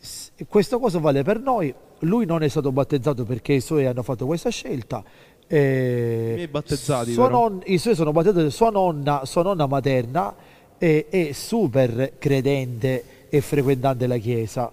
[0.00, 1.72] S- Questa cosa vale per noi.
[2.00, 5.02] Lui non è stato battezzato perché i suoi hanno fatto questa scelta.
[5.46, 10.34] Eh, I miei battezzati, non- I suoi sono battezzati, sua nonna, sua nonna materna
[10.78, 14.70] è, è super credente e frequentante la chiesa.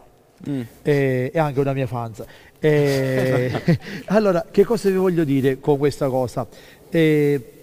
[0.49, 0.61] Mm.
[0.81, 2.25] È anche una mia fanza.
[4.05, 6.47] Allora, che cosa vi voglio dire con questa cosa?
[6.89, 7.60] Eh,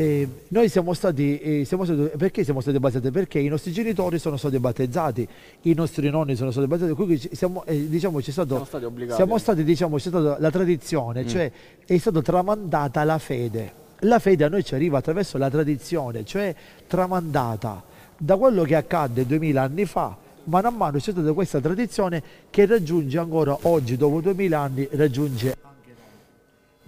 [0.00, 3.10] eh, noi siamo stati, eh, siamo stati- perché siamo stati battezzati?
[3.10, 5.26] Perché i nostri genitori sono stati battezzati,
[5.62, 9.16] i nostri nonni sono stati battezzati, quindi siamo, eh, diciamo, c'è stato, Siamo stati obbligati.
[9.16, 11.50] siamo stati, diciamo, c'è stata la tradizione, cioè
[11.84, 13.72] è stata tramandata la fede.
[14.02, 16.54] La fede a noi ci arriva attraverso la tradizione, cioè
[16.86, 17.82] tramandata
[18.16, 20.16] da quello che accadde 2000 anni fa.
[20.44, 25.56] Mano a mano c'è stata questa tradizione che raggiunge ancora oggi, dopo 2000 anni, raggiunge.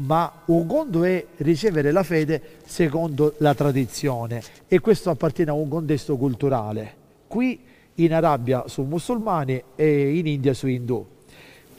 [0.03, 5.69] Ma un conto è ricevere la fede secondo la tradizione e questo appartiene a un
[5.69, 6.95] contesto culturale.
[7.27, 7.59] Qui
[7.97, 11.05] in Arabia su musulmani e in India su indù.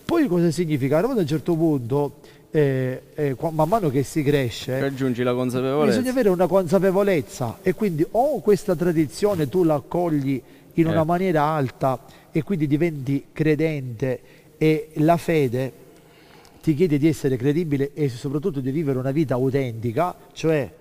[0.05, 0.97] Poi cosa significa?
[0.97, 2.15] Arrivato a un certo punto,
[2.51, 5.87] eh, eh, man mano che si cresce, Raggiungi la consapevolezza.
[5.97, 10.39] bisogna avere una consapevolezza e quindi o questa tradizione tu la accogli
[10.73, 11.05] in una Eh.
[11.05, 11.97] maniera alta
[12.31, 14.19] e quindi diventi credente
[14.59, 15.71] e la fede
[16.61, 20.71] ti chiede di essere credibile e soprattutto di vivere una vita autentica, cioè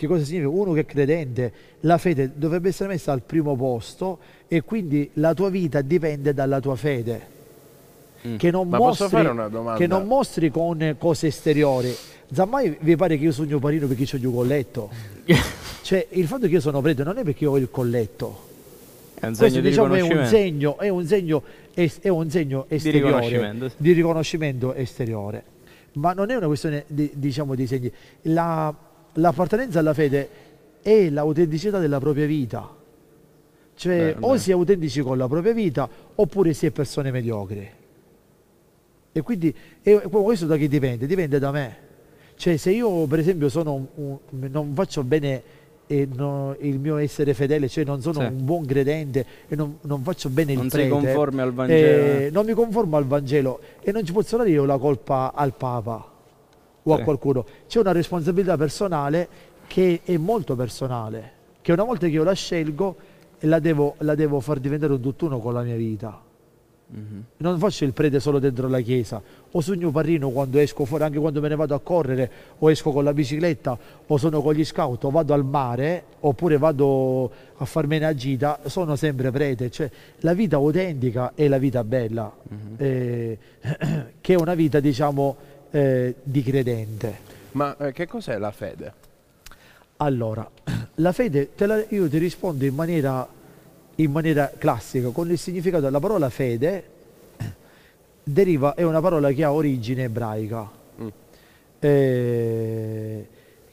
[0.00, 0.48] che cosa significa?
[0.48, 5.34] Uno che è credente, la fede dovrebbe essere messa al primo posto e quindi la
[5.34, 7.38] tua vita dipende dalla tua fede.
[8.26, 8.36] Mm.
[8.36, 9.28] Che non, mostri,
[9.76, 11.94] che non mostri con cose esteriori.
[12.32, 14.88] Zammai vi pare che io sogno parino perché ho il colletto?
[15.82, 18.48] cioè il fatto che io sono prete non è perché ho il colletto.
[19.20, 21.42] È un Questo segno di diciamo è un segno, è un segno,
[21.72, 23.74] è un segno esteriore, riconoscimento, sì.
[23.78, 25.44] di riconoscimento esteriore.
[25.94, 27.92] Ma non è una questione di, diciamo, di segni.
[28.22, 28.74] La-
[29.14, 30.28] l'appartenenza alla fede
[30.82, 32.76] è l'autenticità della propria vita.
[33.74, 34.38] Cioè, Beh, o beh.
[34.38, 37.68] si è autentici con la propria vita oppure si è persone mediocri.
[39.12, 41.06] E quindi e questo da chi dipende?
[41.06, 41.76] Dipende da me.
[42.36, 43.86] Cioè, se io per esempio sono un-
[44.30, 45.42] un- non faccio bene
[45.90, 48.26] e no- il mio essere fedele, cioè non sono Sì.
[48.26, 51.86] un buon credente e non, non faccio bene Non il sei prete, conforme al Vangelo.
[52.20, 55.52] eh, non mi conformo al Vangelo e non ci posso dare io la colpa al
[55.52, 56.08] Papa
[56.84, 57.00] o Sì.
[57.00, 57.44] a qualcuno.
[57.66, 59.28] C'è una responsabilità personale
[59.66, 62.96] che è molto personale, che una volta che io la scelgo
[63.40, 66.20] la devo, la devo far diventare un tutt'uno con la mia vita.
[66.92, 67.24] Mhm.
[67.36, 69.22] Non faccio il prete solo dentro la chiesa,
[69.52, 72.90] o sogno parrino quando esco fuori, anche quando me ne vado a correre, o esco
[72.90, 77.64] con la bicicletta, o sono con gli scout, o vado al mare, oppure vado a
[77.64, 79.70] farmi una gita, sono sempre prete.
[79.70, 79.88] Cioè,
[80.20, 82.32] la vita autentica è la vita bella,
[82.76, 83.38] eh,
[84.20, 85.36] che è una vita, diciamo,
[85.70, 87.18] eh, di credente.
[87.52, 88.92] Ma eh, che cos'è la fede?
[89.98, 90.48] Allora,
[90.96, 93.26] la fede, te la- io ti rispondo in maniera,
[94.02, 96.84] in maniera classica, con il significato della parola fede,
[98.22, 101.08] deriva, è una parola che ha origine ebraica, Mm.
[101.78, 103.26] eh,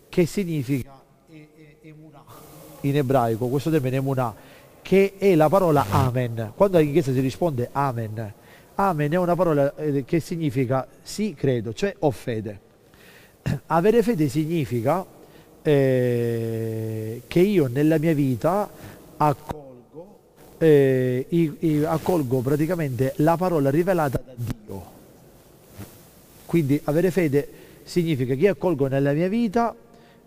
[0.07, 0.93] che significa
[1.82, 2.23] emunah,
[2.82, 4.34] in ebraico, questo termine emunah,
[4.82, 6.53] che è la parola amen.
[6.55, 8.34] Quando in chiesa si risponde amen,
[8.75, 12.59] amen è una parola eh, che significa sì, credo, cioè ho fede.
[13.67, 15.05] Avere fede significa
[15.61, 18.69] eh, che io nella mia vita
[19.17, 19.66] accolgo,
[20.58, 24.84] eh, i- i- accolgo praticamente la parola rivelata da Dio.
[26.45, 27.47] Quindi avere fede
[27.84, 29.76] significa che io accolgo nella mia vita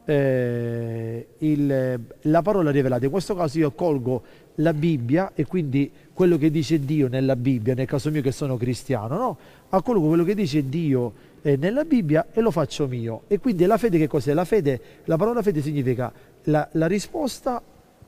[0.06, 3.04] eh, il- la parola rivelata.
[3.04, 4.22] In questo caso io accolgo
[4.56, 8.56] la Bibbia e quindi quello che dice Dio nella Bibbia, nel caso mio che sono
[8.56, 9.38] cristiano, no?
[9.68, 11.12] accolgo quello che dice Dio
[11.42, 13.22] eh, nella Bibbia e lo faccio mio.
[13.28, 14.32] E quindi la fede che cos'è?
[14.34, 16.12] La fede, la parola fede significa
[16.44, 17.62] la, la risposta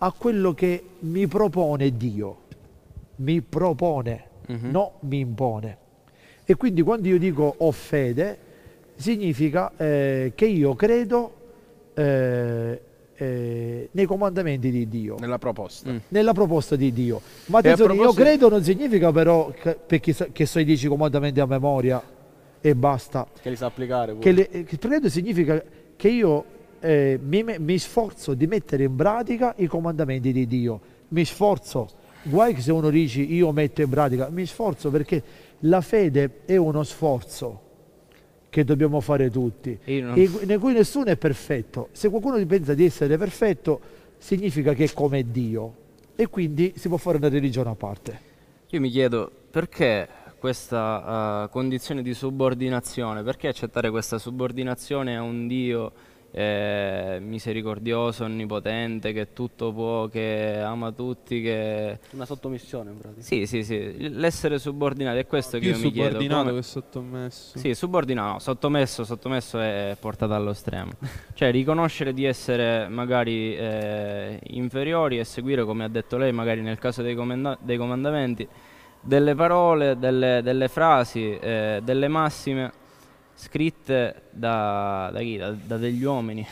[0.05, 2.37] a quello che mi propone Dio.
[3.17, 4.71] Mi propone, Mhm.
[4.71, 5.77] no mi impone.
[6.45, 8.37] E quindi quando io dico ho fede,
[8.97, 11.35] significa eh, che io credo
[11.95, 12.83] eh,
[13.15, 15.91] eh, nei comandamenti di Dio, Nella proposta.
[15.93, 15.97] Mm.
[16.09, 17.21] nella proposta di Dio.
[17.47, 20.89] Ma attenzione, io proposito- credo non significa però che, perché so, che so i dieci
[20.89, 22.03] comandamenti a memoria
[22.61, 23.27] e basta.
[23.41, 24.25] Che li sa applicare pure.
[24.25, 25.63] Che le- eh, che credo significa
[25.95, 26.45] che io
[26.83, 30.81] eh, mi, mi sforzo di mettere in pratica i comandamenti di Dio.
[31.09, 31.89] Mi sforzo.
[32.25, 35.23] Guai che se uno dice io metto in pratica, mi sforzo perché
[35.61, 37.61] la fede è uno sforzo
[38.49, 41.89] che dobbiamo fare tutti, non- e ne cui nessuno è perfetto.
[41.93, 43.81] Se qualcuno pensa di essere perfetto,
[44.19, 45.75] significa che è come Dio
[46.15, 48.21] e quindi si può fare una religione a parte.
[48.69, 50.07] Io mi chiedo perché
[50.39, 55.93] questa eh, condizione di subordinazione, perché accettare questa subordinazione a un Dio
[56.35, 61.99] eh, misericordioso, onnipotente, che tutto può, che ama tutti, che...
[62.13, 63.21] Una sottomissione in pratica.
[63.21, 66.07] Sì, sì, sì, l'essere subordinato è questo che Più io mi chiedo.
[66.09, 67.59] subordinato come- che sottomesso.
[67.59, 70.93] Sì, subordinato, no, sottomesso, sottomesso è portato allo stremo.
[71.35, 76.79] cioè riconoscere di essere magari eh, inferiori e seguire, come ha detto lei, magari nel
[76.79, 78.49] caso dei, comanda- dei comandamenti,
[79.03, 82.81] delle parole, delle, delle frasi, eh, delle massime
[83.47, 85.37] scritte da, da chi?
[85.37, 86.47] Da, da degli uomini.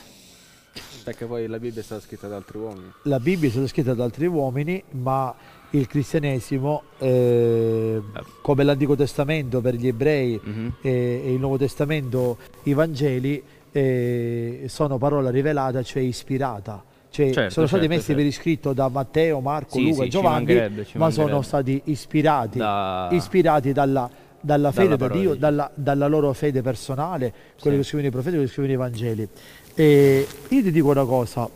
[1.04, 2.92] Perché poi la Bibbia è stata scritta da altri uomini.
[3.04, 5.34] La Bibbia è stata scritta da altri uomini, ma
[5.70, 8.02] il cristianesimo, eh,
[8.42, 10.74] come l'Antico Testamento per gli ebrei Mhm.
[10.82, 16.84] e, e il Nuovo Testamento, i Vangeli, eh, sono parola rivelata, cioè ispirata.
[17.10, 18.20] Cioè, Certo, sono stati certo, messi certo.
[18.22, 21.24] per iscritto da Matteo, Marco, Sì, Luca sì, e ci Giovanni, mancherebbe, ci ma sono
[21.40, 21.46] mancherebbe.
[21.46, 24.08] stati ispirati, Da- ispirati dalla,
[24.40, 27.82] dalla fede da parola Dio, di dalla, dalla loro fede personale, quello Sì.
[27.82, 29.28] che scrivono i profeti, quello che scrivono i Vangeli.
[29.74, 31.48] E io ti dico una cosa,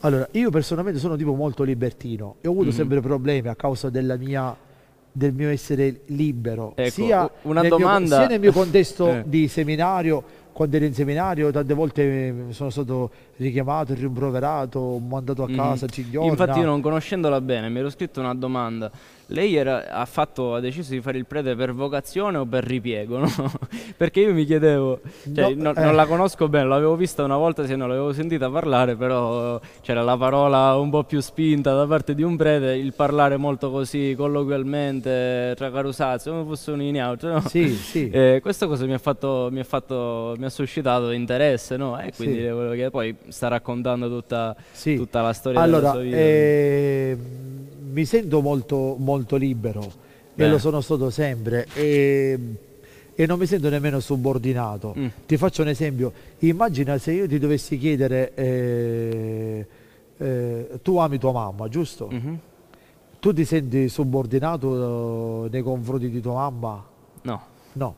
[0.00, 2.72] allora io personalmente sono tipo molto libertino e ho avuto Mhm.
[2.74, 4.54] sempre problemi a causa della mia,
[5.10, 9.22] del mio essere libero, Ecco, sia, nel mio, domanda- sia nel mio contesto Eh.
[9.26, 10.22] di seminario,
[10.52, 15.56] quando ero in seminario tante volte eh, sono stato richiamato, rimproverato, mandato a Mhm.
[15.56, 16.30] casa, Cigliorna.
[16.30, 18.90] Infatti io non conoscendola bene mi ero scritto una domanda.
[19.28, 23.18] Lei era- ha, fatto, ha deciso di fare il prete per vocazione o per ripiego?
[23.24, 23.30] no?
[23.96, 25.00] Perché io mi chiedevo,
[25.34, 25.82] cioè, No, no- eh.
[25.82, 30.02] non la conosco bene, l'avevo vista una volta, se non l'avevo sentita parlare, però c'era
[30.02, 34.14] la parola un po' più spinta da parte di un prete, il parlare molto così
[34.16, 37.28] colloquialmente, tra carusazzi, come fosse un ignauto.
[37.28, 37.40] No?
[37.48, 38.10] Sì, sì.
[38.14, 41.98] Eh, questa cosa mi ha, fatto, mi, ha fatto, mi ha suscitato interesse, no?
[41.98, 42.42] E quindi Sì.
[42.42, 44.96] le volevo chiedere, poi sta raccontando tutta, Sì.
[44.96, 46.16] tutta la storia Allora, della sua vita.
[46.16, 47.18] eh,
[47.94, 49.90] mi sento molto, molto libero e
[50.34, 50.50] Bene.
[50.50, 52.38] lo sono stato sempre e,
[53.14, 54.94] e non mi sento nemmeno subordinato.
[54.98, 55.06] Mm.
[55.26, 59.66] Ti faccio un esempio, immagina se io ti dovessi chiedere, eh,
[60.16, 62.08] eh, tu ami tua mamma, giusto?
[62.10, 62.38] Mhm.
[63.20, 66.84] Tu ti senti subordinato eh, nei confronti di tua mamma?
[67.22, 67.40] No.
[67.74, 67.94] No.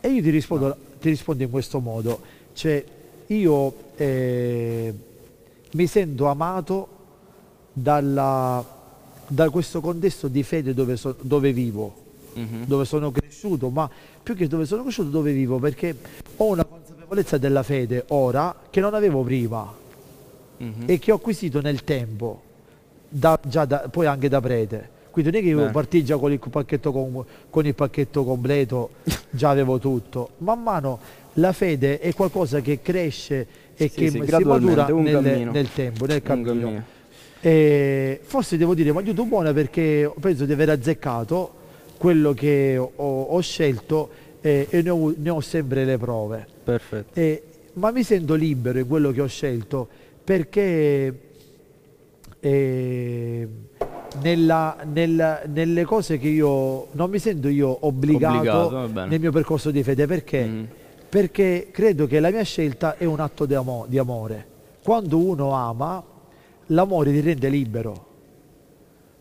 [0.00, 2.20] E io ti rispondo, ti rispondo in questo modo,
[2.54, 2.82] cioè
[3.26, 4.94] io eh,
[5.72, 6.88] mi sento amato
[7.72, 8.64] dalla-
[9.28, 11.94] da questo contesto di fede dove, so- dove vivo,
[12.34, 12.64] Mhm.
[12.66, 13.88] dove sono cresciuto, ma
[14.22, 15.96] più che dove sono cresciuto, dove vivo, perché
[16.36, 19.72] ho una consapevolezza della fede ora che non avevo prima
[20.58, 20.84] Mhm.
[20.86, 22.42] e che ho acquisito nel tempo,
[23.08, 24.94] da- già da- poi anche da prete.
[25.10, 28.90] Quindi non è che io partì già con il pacchetto, com- con il pacchetto completo,
[29.30, 30.30] già avevo tutto.
[30.38, 30.98] Man mano
[31.34, 36.04] la fede è qualcosa che cresce e Sì, che sì, si matura nel, nel tempo,
[36.04, 36.94] nel cammino.
[37.48, 41.52] E forse devo dire, mi aiuto buona perché penso di aver azzeccato
[41.96, 42.90] quello che ho,
[43.22, 44.08] ho scelto
[44.40, 46.44] eh, e ne ho, ne ho sempre le prove.
[46.64, 47.16] Perfetto.
[47.20, 47.42] Eh,
[47.74, 49.86] ma mi sento libero in quello che ho scelto
[50.24, 51.20] perché
[52.40, 53.48] eh,
[54.22, 59.70] nella- nella- nelle cose che io non mi sento io obbligato, Obbligato, nel mio percorso
[59.70, 60.44] di fede perché?
[60.44, 60.68] Mhm.
[61.08, 64.46] Perché credo che la mia scelta è un atto di, amo- di amore.
[64.82, 66.02] Quando uno ama,
[66.66, 68.06] l'amore ti rende libero.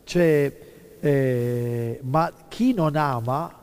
[0.04, 0.52] Cioè,
[1.00, 3.54] eh, ma chi non ama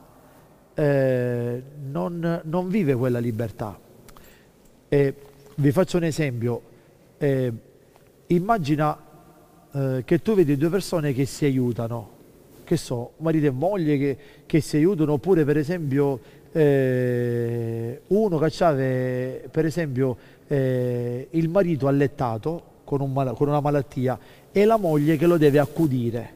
[0.75, 3.79] eh, non, non vive quella libertà.
[4.89, 5.15] Eh,
[5.57, 6.63] vi faccio un esempio.
[7.19, 7.53] Eh,
[8.29, 8.99] immagina
[9.73, 12.11] eh, che tu vedi due persone che si aiutano,
[12.65, 16.21] che so, marito e moglie che, che si aiutano, oppure per esempio
[16.53, 20.17] eh, uno aveva per esempio
[20.53, 24.19] il marito allettato con, un mala- con una malattia
[24.53, 26.35] e la moglie che lo deve accudire.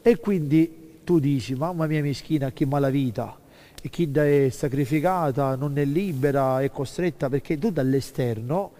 [0.00, 3.38] E quindi tu dici, mamma mia mischina, chi malavita,
[3.82, 8.72] e chi è sacrificata, non è libera, è costretta, perché tu dall'esterno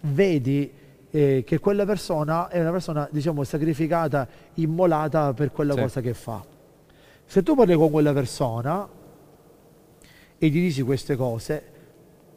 [0.00, 0.72] vedi
[1.12, 5.80] eh, che quella persona è una persona, diciamo, sacrificata, immolata per quella Sì.
[5.82, 6.44] cosa che fa.
[7.26, 8.88] Se tu parli con quella persona
[10.36, 11.62] e gli dici queste cose,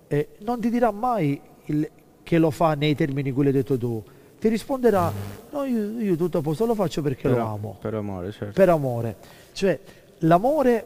[0.08, 1.90] eh, non ti dirà mai il-
[2.28, 4.04] che lo fa nei termini in cui l'hai detto tu.
[4.38, 5.10] Ti risponderà,
[5.52, 8.54] no, io, io tutto a posto lo faccio perché lo Per- amo Per amore, certo.
[8.54, 9.16] per amore.
[9.54, 9.80] Cioè,
[10.20, 10.86] l'amore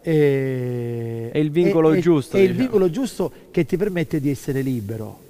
[0.00, 2.62] è, È il vincolo è- giusto, È il diciamo.
[2.62, 5.24] vincolo giusto che ti permette di essere libero.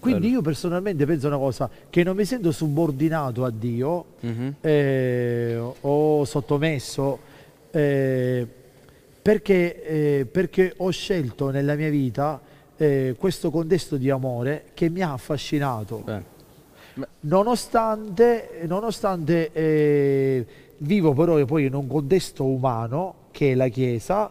[0.00, 0.32] Quindi Bello.
[0.36, 4.54] io personalmente penso una cosa, che non mi sento subordinato a Dio Mhm.
[4.62, 7.18] eh, o sottomesso
[7.70, 8.46] eh,
[9.20, 9.84] perché,
[10.20, 12.40] eh, perché ho scelto nella mia vita
[12.82, 16.04] eh, questo contesto di amore che mi ha affascinato.
[17.20, 20.46] Nonostante, nonostante eh,
[20.78, 24.30] vivo però poi in un contesto umano che è la Chiesa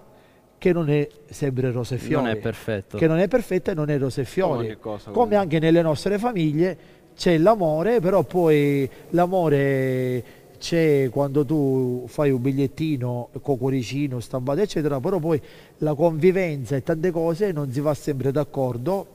[0.58, 2.98] che non è sempre rose e fiori Non è perfetto.
[2.98, 4.78] che non è perfetta e non è rose e fiori.
[4.80, 6.78] cosa, come anche nelle nostre famiglie
[7.16, 10.24] c'è l'amore però poi l'amore
[10.62, 15.42] c'è quando tu fai un bigliettino con cuoricino stampato eccetera però poi
[15.80, 19.08] la convivenza e tante cose non si va sempre d'accordo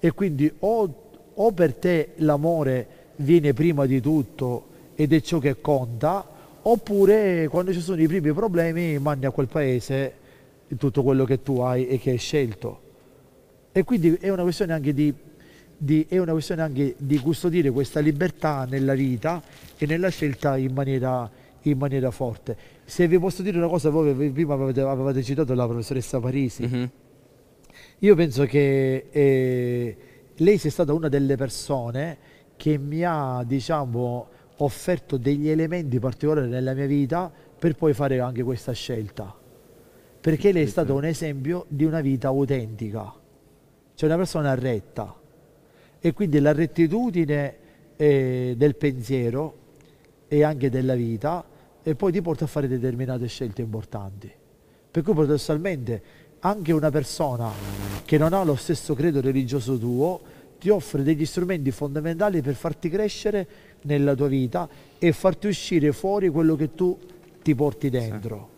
[0.00, 0.94] e quindi o,
[1.32, 2.86] o per te l'amore
[3.16, 4.64] viene prima di tutto
[4.96, 6.26] ed è ciò che conta
[6.62, 10.14] oppure quando ci sono i primi problemi mandi a quel paese
[10.76, 12.86] tutto quello che tu hai e che hai scelto.
[13.72, 15.14] E quindi è una questione anche di,
[15.78, 19.40] di- è una questione anche di custodire questa libertà nella vita
[19.76, 21.30] e nella scelta in maniera,
[21.62, 22.56] in maniera forte.
[22.84, 26.90] Se vi posso dire una cosa, voi prima avevate, avevate citato la professoressa Parisi, Mhm.
[28.00, 29.96] io penso che eh,
[30.34, 32.18] lei sia stata una delle persone
[32.56, 38.42] che mi ha, diciamo, offerto degli elementi particolari nella mia vita per poi fare anche
[38.42, 39.32] questa scelta.
[40.20, 43.14] Perché lei è stato un esempio di una vita autentica,
[43.94, 45.14] cioè una persona retta.
[46.00, 47.56] E quindi la rettitudine
[47.96, 49.56] eh, del pensiero
[50.28, 51.44] e anche della vita
[51.82, 54.30] e poi ti porta a fare determinate scelte importanti.
[54.90, 56.02] Per cui paradossalmente
[56.40, 57.50] anche una persona
[58.04, 60.20] che non ha lo stesso credo religioso tuo
[60.58, 63.46] ti offre degli strumenti fondamentali per farti crescere
[63.82, 64.68] nella tua vita
[64.98, 66.98] e farti uscire fuori quello che tu
[67.42, 68.56] ti porti dentro.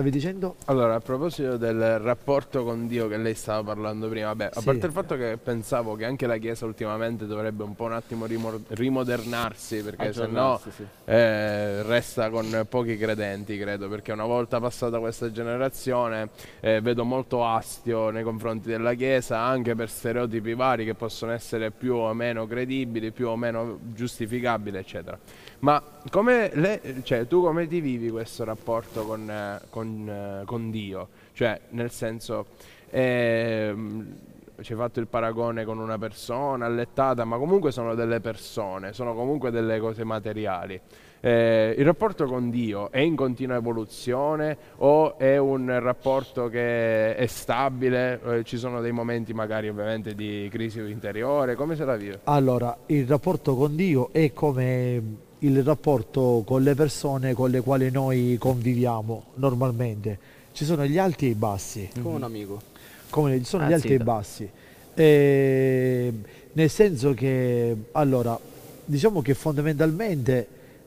[0.00, 0.56] Stavi dicendo?
[0.64, 4.64] Allora, a proposito del rapporto con Dio che lei stava parlando prima, vabbè, a Sì.
[4.64, 8.24] parte il fatto che pensavo che anche la Chiesa ultimamente dovrebbe un po' un attimo
[8.24, 10.86] rimor- rimodernarsi, perché se no sì.
[11.04, 16.30] eh, resta con pochi credenti, credo, perché una volta passata questa generazione
[16.60, 21.72] eh, vedo molto astio nei confronti della Chiesa, anche per stereotipi vari che possono essere
[21.72, 25.18] più o meno credibili, più o meno giustificabili, eccetera.
[25.58, 30.70] Ma come le- cioè, tu come ti vivi questo rapporto con, eh, con, eh, con
[30.70, 31.08] Dio?
[31.32, 32.46] Cioè, nel senso,
[32.90, 34.14] ehm,
[34.60, 39.14] ci hai fatto il paragone con una persona allettata, ma comunque sono delle persone, sono
[39.14, 40.80] comunque delle cose materiali.
[41.22, 47.26] Eh, il rapporto con Dio è in continua evoluzione o è un rapporto che è
[47.26, 48.20] stabile?
[48.24, 52.20] Eh, ci sono dei momenti magari ovviamente di crisi interiore, come se la vive?
[52.24, 57.90] Allora, il rapporto con Dio è come il rapporto con le persone con le quali
[57.90, 60.18] noi conviviamo normalmente.
[60.52, 61.88] Ci sono gli alti e i bassi.
[62.02, 62.60] Come un amico.
[63.08, 64.50] come ci sono Ah, gli alti sì, e i bassi.
[64.94, 66.12] Eh,
[66.52, 68.38] nel senso che, allora,
[68.84, 70.46] diciamo che fondamentalmente,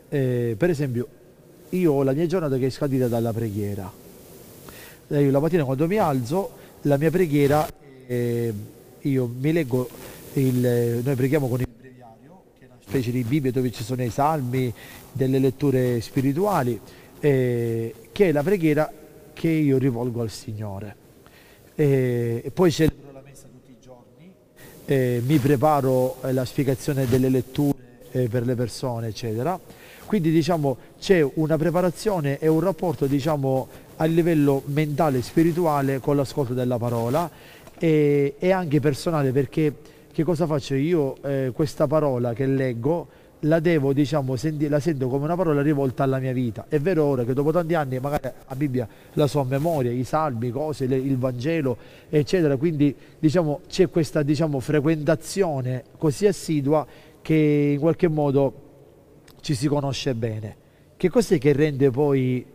[0.09, 1.07] eh, per esempio,
[1.69, 3.91] io ho la mia giornata che è scandita dalla preghiera.
[5.07, 6.51] Eh, Io la mattina quando mi alzo,
[6.81, 7.67] la mia preghiera,
[8.05, 8.53] eh,
[9.01, 9.89] io mi leggo,
[10.33, 14.03] il, noi preghiamo con il breviario, che è una specie di Bibbia dove ci sono
[14.03, 14.71] i salmi,
[15.11, 16.79] delle letture spirituali,
[17.19, 18.91] eh, che è la preghiera
[19.33, 20.95] che io rivolgo al Signore.
[21.73, 24.31] Eh, e poi celebro la messa tutti i giorni,
[24.85, 27.77] eh, mi preparo eh, la spiegazione delle letture
[28.11, 29.59] eh, per le persone, eccetera.
[30.05, 36.15] Quindi diciamo c'è una preparazione e un rapporto diciamo a livello mentale e spirituale con
[36.15, 37.27] l'ascolto della parola
[37.79, 39.73] e, e anche personale perché
[40.13, 41.15] che cosa faccio io?
[41.23, 43.07] Eh, questa parola che leggo
[43.39, 46.65] la devo, diciamo, senti- la sento come una parola rivolta alla mia vita.
[46.69, 50.03] È vero ora che dopo tanti anni magari la Bibbia la so a memoria, i
[50.03, 51.77] salmi, cose, le- il Vangelo,
[52.09, 56.85] eccetera, quindi diciamo c'è questa diciamo, frequentazione così assidua
[57.19, 58.53] che in qualche modo
[59.41, 60.57] ci si conosce bene.
[60.95, 62.45] Che cos'è che rende poi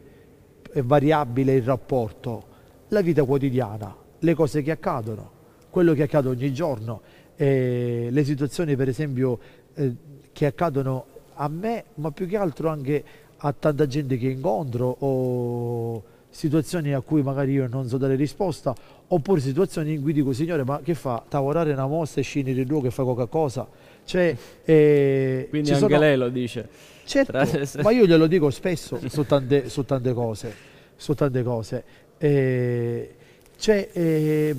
[0.72, 2.44] eh, variabile il rapporto?
[2.90, 5.32] La vita quotidiana, le cose che accadono,
[5.70, 7.02] quello che accade ogni giorno,
[7.38, 9.38] eh, le situazioni per esempio
[9.74, 9.92] eh,
[10.32, 13.04] che accadono a me, ma più che altro anche
[13.38, 18.74] a tanta gente che incontro o situazioni a cui magari io non so dare risposta
[19.06, 21.22] oppure situazioni in cui dico signore ma che fa?
[21.26, 23.66] Tavorare una mossa e scendere in luogo e fa qualcosa
[24.08, 24.34] cioè
[24.64, 26.66] eh, Quindi anche sono- lei lo dice.
[27.04, 30.54] Certo, Tra- ma io glielo dico spesso su tante, su tante cose,
[30.96, 31.84] su tante cose.
[32.16, 33.14] Eh,
[33.58, 34.54] cioè, eh,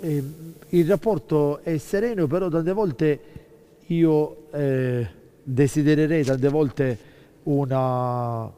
[0.00, 0.24] eh,
[0.70, 3.20] il rapporto è sereno, però tante volte
[3.86, 5.06] io eh,
[5.42, 6.98] desidererei tante volte
[7.44, 8.50] una,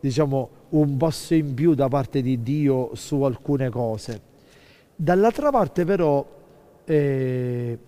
[0.00, 4.20] diciamo, un passo in più da parte di Dio su alcune cose.
[4.96, 6.26] Dall'altra parte però
[6.84, 7.78] eh,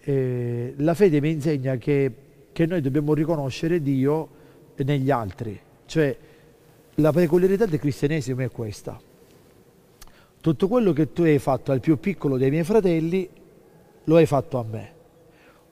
[0.00, 2.12] eh, la fede mi insegna che,
[2.52, 4.28] che noi dobbiamo riconoscere Dio
[4.76, 6.14] negli altri, cioè
[6.96, 9.00] la peculiarità del cristianesimo è questa.
[10.46, 13.28] Tutto quello che tu hai fatto al più piccolo dei miei fratelli
[14.04, 14.92] lo hai fatto a me.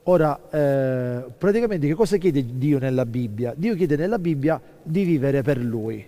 [0.03, 3.55] Ora, eh, praticamente che cosa chiede Dio nella Bibbia?
[3.57, 6.05] Dio chiede nella Bibbia di vivere per Lui.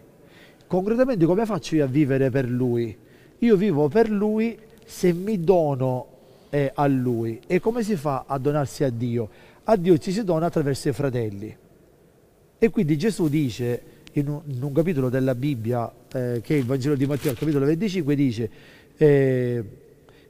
[0.66, 2.98] Concretamente come faccio io a vivere per Lui?
[3.38, 6.06] Io vivo per Lui se mi dono
[6.50, 7.38] eh, a Lui.
[7.46, 9.28] E come si fa a donarsi a Dio?
[9.62, 11.56] A Dio ci si dona attraverso i fratelli.
[12.58, 13.80] E quindi Gesù dice
[14.14, 17.66] in un, in un capitolo della Bibbia, eh, che il Vangelo di Matteo, al capitolo
[17.66, 18.50] 25, dice
[18.96, 19.64] eh,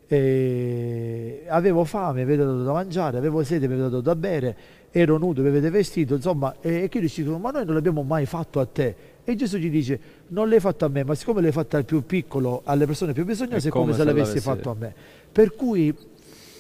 [0.09, 4.57] eh, avevo fame, avete dato da mangiare, avevo sete, mi avete dato da bere,
[4.91, 8.61] ero nudo, mi avete vestito, insomma, e, che dicono, ma noi non l'abbiamo mai fatto
[8.61, 9.15] a te.
[9.25, 12.07] E Gesù gli dice, non l'hai fatto a me, ma siccome l'hai fatto al più
[12.07, 14.95] piccolo, alle persone più bisognose, È come, se se l'avessi l'avessi- fatto a me.
[15.33, 15.95] Per cui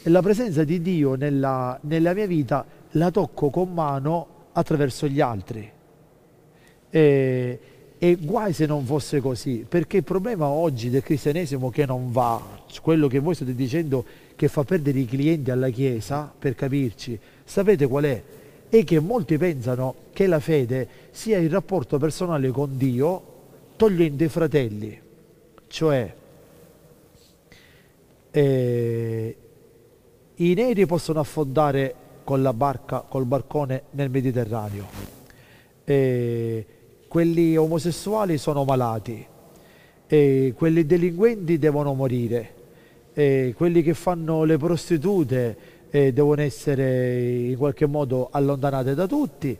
[0.04, 5.70] la presenza di Dio nella, nella mia vita la tocco con mano attraverso gli altri.
[6.90, 7.60] E,
[7.98, 12.64] e guai se non fosse così, perché il problema oggi del cristianesimo che non va,
[12.82, 14.04] quello che voi state dicendo
[14.36, 18.22] che fa perdere i clienti alla Chiesa, per capirci, sapete qual è?
[18.68, 23.34] È che molti pensano che la fede sia il rapporto personale con Dio
[23.76, 25.00] togliendo i fratelli,
[25.68, 26.14] cioè
[28.30, 29.36] eh,
[30.34, 31.94] i neri possono affondare
[32.24, 34.86] con la barca, col barcone nel Mediterraneo.
[35.84, 36.66] Eh,
[37.08, 39.24] quelli omosessuali sono malati,
[40.06, 42.54] quelli delinquenti devono morire,
[43.12, 45.56] quelli che fanno le prostitute
[45.90, 49.56] eh, devono essere in qualche modo allontanate da tutti,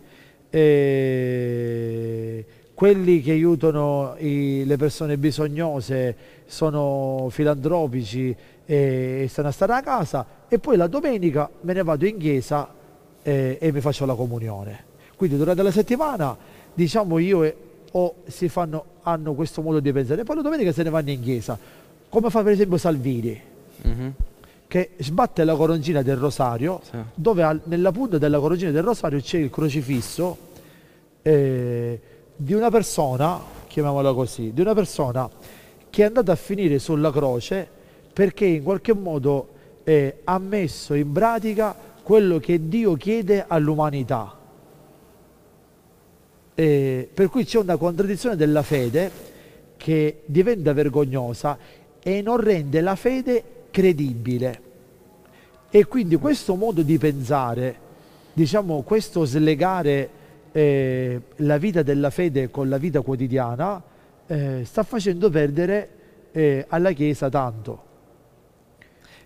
[2.75, 6.17] quelli che aiutano i- le persone bisognose
[6.47, 8.37] sono filantropici
[8.67, 12.19] e, e stanno a stare a casa e poi la domenica me ne vado in
[12.19, 12.69] chiesa
[13.23, 14.85] eh, e mi faccio la comunione.
[15.17, 16.37] Quindi durante la settimana
[16.77, 17.57] diciamo io e-
[17.93, 21.21] o si fanno, hanno questo modo di pensare, poi la domenica se ne vanno in
[21.23, 21.59] chiesa,
[22.09, 23.41] come fa per esempio Salvini,
[23.83, 24.13] Mhm.
[24.67, 26.97] che sbatte la coroncina del rosario, Sì.
[27.15, 30.37] dove al- nella punta della coroncina del rosario c'è il crocifisso
[31.23, 32.01] eh,
[32.37, 35.29] di una persona, chiamiamola così, di una persona
[35.91, 37.67] che è andata a finire sulla croce
[38.13, 39.49] perché in qualche modo
[39.85, 44.36] eh, ha messo in pratica quello che Dio chiede all'umanità.
[46.59, 49.11] Eh, per cui c'è una contraddizione della fede
[49.77, 51.59] che diventa vergognosa
[52.03, 54.61] e non rende la fede credibile.
[55.69, 57.77] E quindi questo modo di pensare,
[58.33, 60.09] diciamo questo slegare
[60.53, 63.83] eh, la vita della fede con la vita quotidiana,
[64.27, 65.89] eh, sta facendo perdere
[66.33, 67.83] eh, alla Chiesa tanto.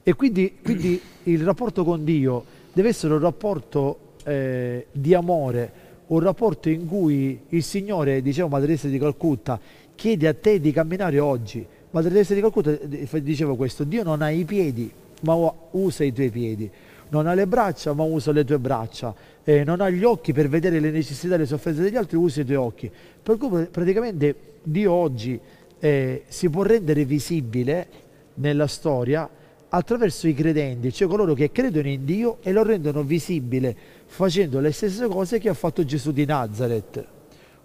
[0.02, 5.72] E quindi, quindi il rapporto con Dio deve essere un rapporto eh, di amore,
[6.10, 9.60] un rapporto in cui il Signore, diceva Madre Teresa di Calcutta,
[9.94, 11.64] chiede a te di camminare oggi.
[11.90, 14.90] Madre Teresa di Calcutta eh, diceva questo, Dio non ha i piedi,
[15.22, 15.34] ma
[15.72, 16.70] usa i tuoi piedi.
[17.10, 19.14] Non ha le braccia, ma usa le tue braccia.
[19.44, 22.40] Eh, non ha gli occhi per vedere le necessità e le sofferenze degli altri, usa
[22.40, 22.90] i tuoi occhi.
[23.22, 25.38] Per cui praticamente Dio oggi
[25.78, 27.86] eh, si può rendere visibile
[28.34, 29.28] nella storia
[29.68, 33.76] attraverso i credenti, cioè coloro che credono in Dio e lo rendono visibile
[34.10, 37.06] facendo le stesse cose che ha fatto Gesù di Nazareth.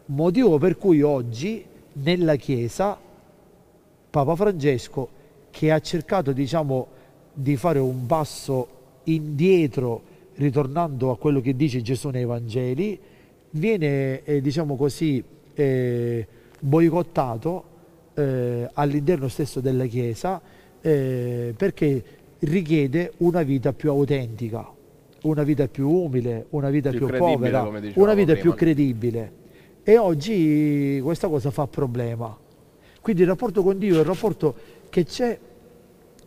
[0.05, 2.97] Motivo per cui oggi nella Chiesa
[4.11, 5.09] Papa Francesco,
[5.49, 6.87] che ha cercato diciamo,
[7.33, 8.67] di fare un passo
[9.05, 12.97] indietro ritornando a quello che dice Gesù nei Vangeli,
[13.49, 15.21] viene eh, diciamo così
[15.53, 16.27] eh,
[16.59, 17.63] boicottato
[18.13, 20.39] eh, all'interno stesso della Chiesa
[20.79, 22.03] eh, perché
[22.39, 24.74] richiede una vita più autentica,
[25.25, 27.63] una vita più umile, una vita più, Più povera,
[27.95, 28.41] una vita prima.
[28.41, 29.43] più credibile.
[29.83, 32.35] E oggi questa cosa fa problema.
[33.01, 34.55] Quindi il rapporto con Dio è il rapporto
[34.89, 35.37] che c'è,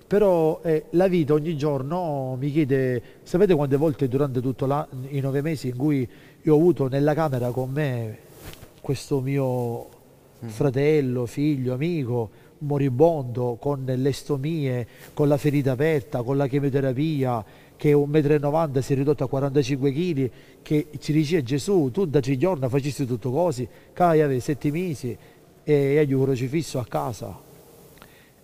[0.06, 4.64] però eh, la vita ogni giorno mi chiede, sapete quante volte durante tutti
[5.08, 6.08] i nove mesi in cui
[6.42, 8.18] io ho avuto nella camera con me
[8.80, 9.88] questo mio
[10.46, 17.44] fratello, figlio, amico, moribondo, con le stomie, con la ferita aperta, con la chemioterapia,
[17.78, 20.30] che è 1,90 m si è ridotto a 45 kg,
[20.62, 25.16] che ci dice Gesù, tu da tre giorni facessi tutto così, cai avere sette mesi
[25.62, 27.38] e hai un crocifisso a casa.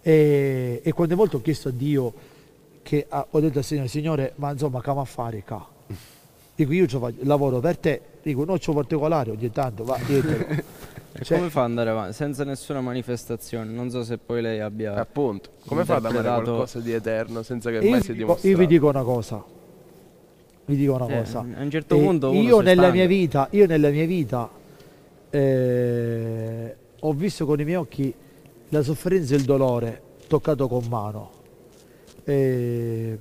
[0.00, 2.14] E, e quante volte ho chiesto a Dio,
[2.82, 5.68] che ha- ho detto al Signore, Signore, ma insomma, che a fare qua?
[6.54, 6.86] Dico, io
[7.22, 10.62] lavoro per te, dico, non c'ho particolare ogni tanto, va, dietelo.
[11.16, 12.12] E Cioè- come fa ad andare avanti?
[12.14, 13.70] Senza nessuna manifestazione.
[13.70, 14.94] Non so se poi lei abbia.
[14.94, 18.48] Appunto, come fa ad amare qualcosa di eterno senza che mai dico, dimostrato?
[18.48, 19.44] io vi dico una cosa,
[20.64, 21.38] vi dico una Eh, cosa.
[21.38, 24.50] a un certo punto io si nella vita, io nella mia vita
[25.30, 28.12] eh, ho visto con i miei occhi
[28.70, 31.30] la sofferenza e il dolore toccato con mano
[32.24, 33.18] e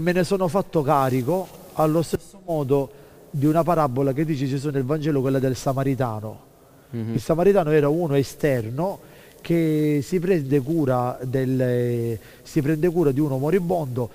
[0.00, 2.90] me ne sono fatto carico allo stesso modo
[3.30, 6.45] di una parabola che dice Gesù nel Vangelo, quella del Samaritano.
[6.90, 7.14] Mhm.
[7.14, 9.00] Il Samaritano era uno esterno
[9.40, 14.10] che si prende cura, del, si prende cura di uno moribondo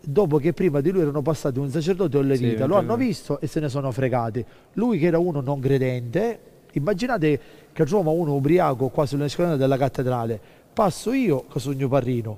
[0.00, 3.40] dopo che prima di lui erano passati un sacerdote o un Sì, lo hanno visto
[3.40, 4.44] e se ne sono fregati.
[4.74, 6.38] Lui che era uno non credente,
[6.72, 7.40] immaginate
[7.72, 10.38] che trova uno ubriaco qua sulle scaline della cattedrale,
[10.72, 12.36] passo io che sono mio parrino,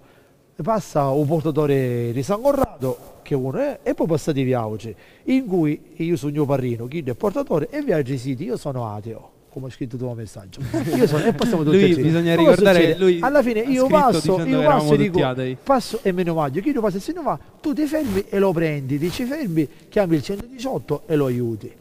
[0.62, 5.46] passa un portatore di San Corrado che uno è e poi passate i viaggi in
[5.46, 9.34] cui io sono mio parrino, chi è il portatore e viaggi siti, io sono ateo
[9.56, 10.60] come ho scritto tuo messaggio.
[10.94, 14.60] Io sono, e passiamo tutti Lui, bisogna Cosa ricordare, lui alla fine io passo io
[14.60, 15.18] passo e dico
[15.62, 17.38] passo e me ne maggio chi lo passa e se ne va?
[17.62, 18.98] Tu ti fermi e lo prendi.
[18.98, 21.72] Ti ci fermi chiami il 118 e lo aiuti.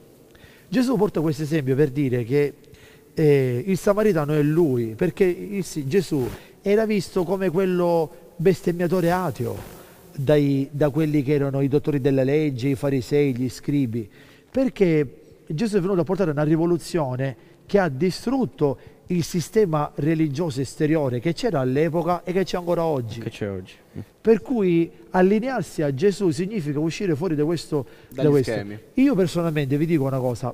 [0.70, 2.54] Gesù porta questo esempio per dire che
[3.14, 6.26] eh, il samaritano è lui, perché il- Gesù
[6.62, 9.58] era visto come quello bestemmiatore ateo
[10.16, 14.10] dai- da quelli che erano i dottori della legge, i farisei, gli scribi,
[14.50, 17.36] perché Gesù è venuto a portare una rivoluzione
[17.66, 23.20] che ha distrutto il sistema religioso esteriore che c'era all'epoca e che c'è ancora oggi.
[23.20, 23.74] Che c'è oggi?
[24.20, 27.86] Per cui allinearsi a Gesù significa uscire fuori da questo.
[28.10, 28.52] da questo.
[28.52, 28.80] schemi.
[28.96, 30.54] Io personalmente vi dico una cosa,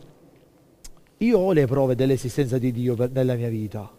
[1.18, 3.90] io ho le prove dell'esistenza di Dio per- nella mia vita,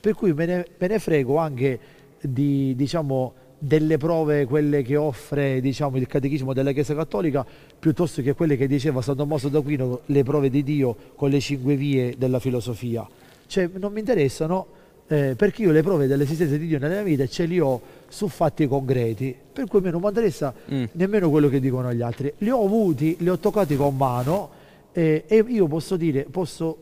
[0.00, 1.78] per cui me ne, me ne frego anche
[2.20, 7.44] di, diciamo, delle prove, quelle che offre diciamo, il catechismo della Chiesa Cattolica,
[7.78, 11.74] piuttosto che quelle che diceva San Tommaso d'Aquino, le prove di Dio con le cinque
[11.74, 13.06] vie della filosofia.
[13.46, 14.66] Cioè non mi interessano
[15.08, 18.28] eh, perché io le prove dell'esistenza di Dio nella mia vita ce li ho su
[18.28, 20.84] fatti concreti, per cui a me non mi interessa Mm.
[20.92, 22.32] nemmeno quello che dicono gli altri.
[22.38, 24.50] Li ho avuti, li ho toccati con mano
[24.92, 26.76] eh, e io posso dire, posso,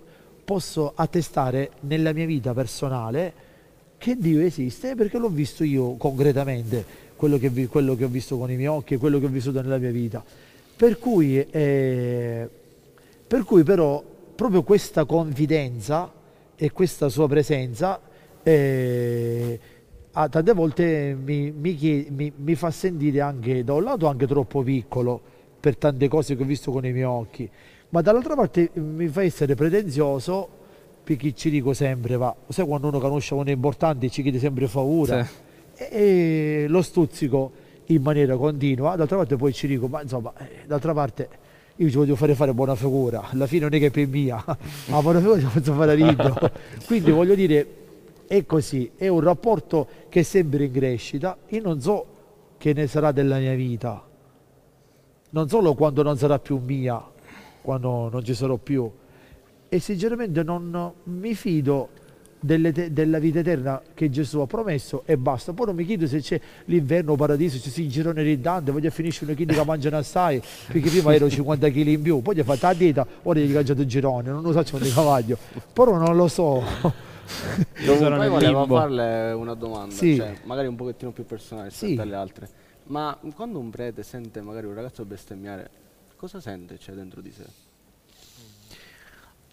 [0.45, 3.45] posso attestare nella mia vita personale
[3.99, 6.85] che Dio esiste perché l'ho visto io concretamente,
[7.17, 9.61] quello che, vi- quello che ho visto con i miei occhi quello che ho vissuto
[9.61, 10.23] nella mia vita.
[10.77, 12.49] Per cui, eh,
[13.27, 14.03] per cui però
[14.35, 16.13] proprio questa confidenza
[16.55, 18.01] e questa sua presenza
[18.43, 19.59] eh,
[20.13, 25.21] ah, tante volte mi, mi- mi fa sentire anche da un lato anche troppo piccolo
[25.59, 27.49] per tante cose che ho visto con i miei occhi,
[27.89, 30.49] ma dall'altra parte mi fa essere pretenzioso
[31.07, 35.29] perché ci dico sempre, va, sai quando uno conosce uno importante ci chiede sempre favore
[35.75, 35.85] Sì.
[35.85, 37.53] e, e lo stuzzico
[37.87, 41.29] in maniera continua, d'altra parte poi ci dico, ma insomma, eh, d'altra parte
[41.77, 44.43] io ci voglio fare fare buona figura, alla fine non è che è per mia,
[44.87, 46.51] ma buona figura ci posso fare io.
[46.87, 47.67] Quindi voglio dire,
[48.27, 52.05] è così, è un rapporto che è sempre in crescita, io non so
[52.59, 54.03] che ne sarà della mia vita,
[55.31, 57.01] non solo quando non sarà più mia,
[57.63, 58.91] quando non ci sarò più,
[59.77, 61.91] e sinceramente non mi fido
[62.41, 65.53] delle te- della vita eterna che Gesù ha promesso e basta.
[65.53, 69.15] Poi non mi chiedo se c'è l'inverno o paradiso, se si girone ridante, voglio finire
[69.21, 72.45] una chili che mangiano assai, perché prima ero 50 kg in più, poi gli ho
[72.45, 75.37] fatto la dieta, ora gli ho cangiato il girone, non lo so di cavallo,
[75.75, 76.63] però non lo so.
[77.85, 78.77] Comunque, nel volevo limbo.
[78.77, 80.17] farle una domanda, Sì.
[80.17, 81.99] cioè, magari un pochettino più personale rispetto Sì.
[82.01, 82.49] alle altre.
[82.85, 85.69] Ma quando un prete sente magari un ragazzo bestemmiare,
[86.17, 87.45] cosa sente c'è dentro di sé?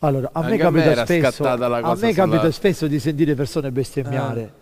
[0.04, 3.72] Allora, a me Anche a me capita spesso, a me capita spesso di sentire persone
[3.72, 4.54] bestemmiare.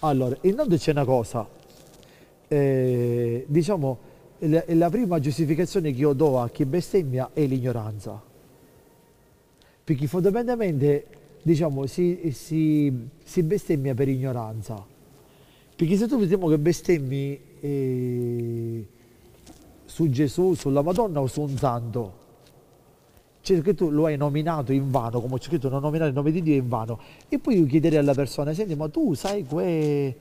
[0.00, 1.48] Allora, intanto c'è una cosa,
[2.46, 3.98] eh, diciamo,
[4.38, 8.22] la, la prima giustificazione che io do a chi bestemmia è l'ignoranza.
[9.82, 11.06] Perché fondamentalmente,
[11.42, 14.86] diciamo, si, si- si bestemmia per ignoranza.
[15.74, 18.86] Perché se tu vediamo che bestemmi eh,
[19.84, 22.24] su Gesù, sulla Madonna o su un santo,
[23.46, 26.42] c'è scritto lo hai nominato in vano, come c'è scritto non nominare il nome di
[26.42, 26.98] Dio in vano.
[27.28, 30.16] E poi io chiederei alla persona, senti, ma tu sai que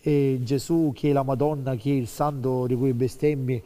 [0.00, 3.62] è Gesù, chi è la Madonna, chi è il santo di cui bestemmi?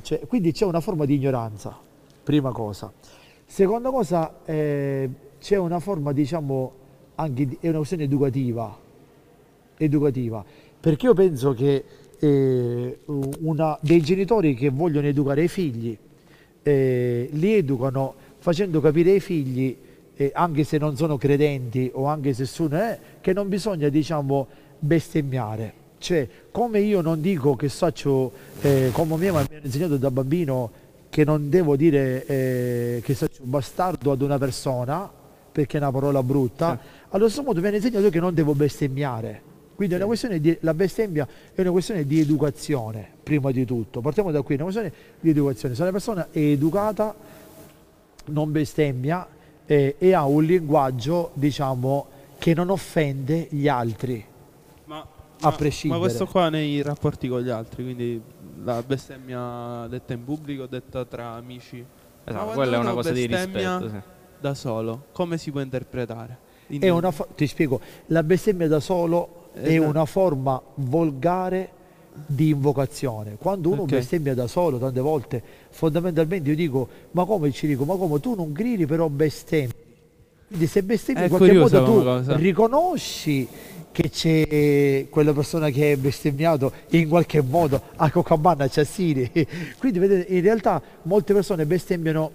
[0.00, 1.78] C'è- quindi c'è una forma di ignoranza,
[2.24, 2.92] prima cosa.
[3.46, 6.72] Seconda cosa, eh, c'è una forma, diciamo,
[7.14, 8.76] anche è una questione educativa,
[9.76, 10.44] educativa,
[10.80, 11.84] perché io penso che
[12.18, 15.96] eh, una- dei genitori che vogliono educare i figli
[16.62, 19.76] eh, li educano facendo capire ai figli,
[20.14, 24.46] eh, anche se non sono credenti o anche se sono, eh, che non bisogna diciamo
[24.78, 25.80] bestemmiare.
[25.98, 30.10] Cioè, come io non dico che faccio, eh, come mia mamma mi ha insegnato da
[30.10, 30.70] bambino
[31.08, 35.10] che non devo dire eh, che faccio bastardo ad una persona,
[35.52, 36.78] perché è una parola brutta,
[37.10, 39.51] allo stesso modo mi hanno insegnato che non devo bestemmiare.
[39.82, 44.00] Quindi è una questione di, la bestemmia è una questione di educazione, prima di tutto.
[44.00, 45.74] Partiamo da qui, è una questione di educazione.
[45.74, 47.12] Se una persona è educata,
[48.26, 49.26] non bestemmia
[49.66, 52.06] eh, e ha un linguaggio, diciamo,
[52.38, 54.24] che non offende gli altri.
[54.84, 55.06] Ma, A
[55.40, 56.00] ma- prescindere.
[56.00, 58.22] Ma questo qua nei rapporti con gli altri, quindi
[58.62, 61.78] la bestemmia detta in pubblico, detta tra amici.
[61.78, 61.84] Ma
[62.30, 63.88] Esatto, quando quella è una cosa di rispetto.
[63.88, 64.00] sì.
[64.38, 66.38] Da solo, come si può interpretare?
[66.68, 69.88] In- È una fo- ti spiego, la bestemmia da solo è Esatto.
[69.88, 71.70] una forma volgare
[72.26, 73.36] di invocazione.
[73.38, 73.90] Quando uno Ok.
[73.90, 78.34] bestemmia da solo, tante volte, fondamentalmente io dico, ma come ci dico, ma come tu
[78.34, 79.72] non gridi però bestemmi.
[80.48, 82.36] Quindi se bestemmi È in qualche modo tu cosa.
[82.36, 83.48] riconosci
[83.90, 89.30] che c'è quella persona che è bestemmiato in qualche modo a Coccabanna, a Ciassini.
[89.78, 92.30] Quindi vedete, in realtà molte persone bestemmiano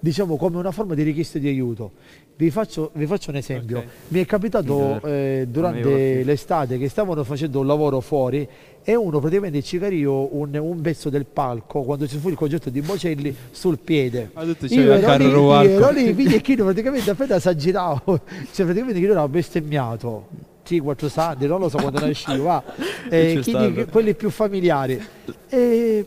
[0.00, 1.92] diciamo come una forma di richiesta di aiuto.
[2.42, 3.78] Vi faccio, vi faccio un esempio.
[3.78, 3.84] Ok.
[4.08, 8.48] Mi è capitato eh, durante l'estate che stavano facendo un lavoro fuori
[8.82, 12.68] e uno praticamente ci cariò un, un pezzo del palco quando ci fu il concerto
[12.68, 14.30] di Bocelli sul piede.
[14.34, 18.02] Ma tutto Io ero lì, io ero lì, vidi che io praticamente appena si aggiravo,
[18.50, 20.26] cioè praticamente che io ero bestemmiato.
[20.64, 22.62] Sì, quattro santi, non lo so quando nascivo, va.
[23.08, 23.86] Eh, stato.
[23.88, 25.00] quelli più familiari.
[25.48, 26.06] E,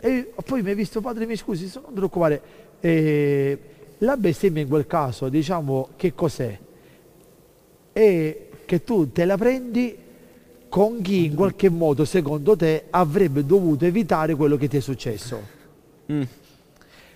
[0.00, 2.40] e poi mi ha visto padre, mi scusi, non ti preoccupare,
[2.80, 3.58] eh,
[3.98, 6.58] la bestemmia in quel caso, diciamo, che cos'è?
[7.92, 9.96] È che tu te la prendi
[10.68, 15.40] con chi in qualche modo, secondo te, avrebbe dovuto evitare quello che ti è successo.
[16.10, 16.22] Mm.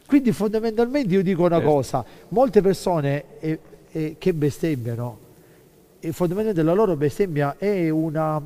[0.06, 1.70] Quindi fondamentalmente io dico una Certo.
[1.70, 3.58] cosa, molte persone eh,
[3.90, 5.18] eh, che bestemmiano,
[6.00, 8.40] e fondamentalmente la loro bestemmia è, una,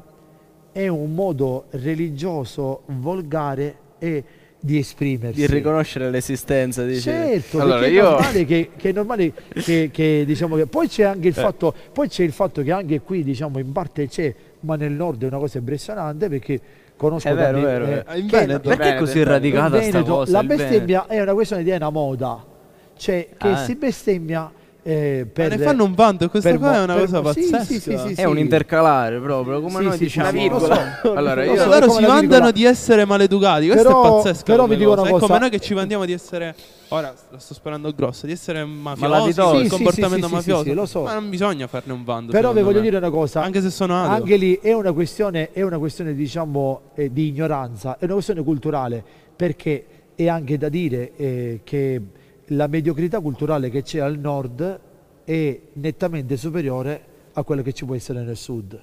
[0.73, 4.25] è un modo religioso, volgare e
[4.65, 5.41] di esprimersi.
[5.41, 7.01] Di riconoscere l'esistenza, dice.
[7.01, 10.87] Certo, Allora, perché io- è normale che, che è normale che, che, diciamo che poi
[10.87, 11.41] c'è anche il Eh.
[11.41, 15.25] fatto poi c'è il fatto che anche qui diciamo in parte c'è ma nel nord
[15.25, 16.61] è una cosa impressionante perché
[16.97, 18.13] conosco È vero, vero, eh, vero.
[18.15, 20.31] In che- Veneto- Perché è così radicata Veneto cosa?
[20.33, 20.63] la Veneto?
[20.63, 22.45] bestemmia è una questione di una moda
[22.97, 24.53] cioè che Ah, si bestemmia
[24.85, 27.21] eh, Ma per, ne fanno un vanto e questa per qua è una per cosa
[27.21, 27.61] pazzesca.
[27.65, 30.31] sì, sì, sì, È un intercalare proprio, come Sì, noi sì, diciamo.
[30.31, 31.13] sì, lo so.
[31.15, 34.43] Allora, Lo io- so, loro si vantano virgola- di essere maleducati, questo Però- è pazzesco.
[34.45, 35.01] però vi dico cosa.
[35.03, 36.55] una È come cosa- noi che ci vantiamo di essere.
[36.89, 40.63] Ora la sto sparando grosso, di essere il Sì, sì, comportamento sì, sì, mafioso.
[40.63, 41.03] sì, sì, lo so.
[41.05, 42.33] Ma non bisogna farne un vanto.
[42.33, 42.83] Però vi voglio me.
[42.83, 44.17] dire una cosa, Anche se sono ateo.
[44.17, 48.43] anche lì è una questione, è una questione diciamo eh, di ignoranza, è una questione
[48.43, 49.03] culturale,
[49.35, 52.01] perché è anche da dire eh, che
[52.55, 54.81] la mediocrità culturale che c'è al nord
[55.25, 58.73] è nettamente superiore a quella che ci può essere nel sud.
[58.75, 58.81] E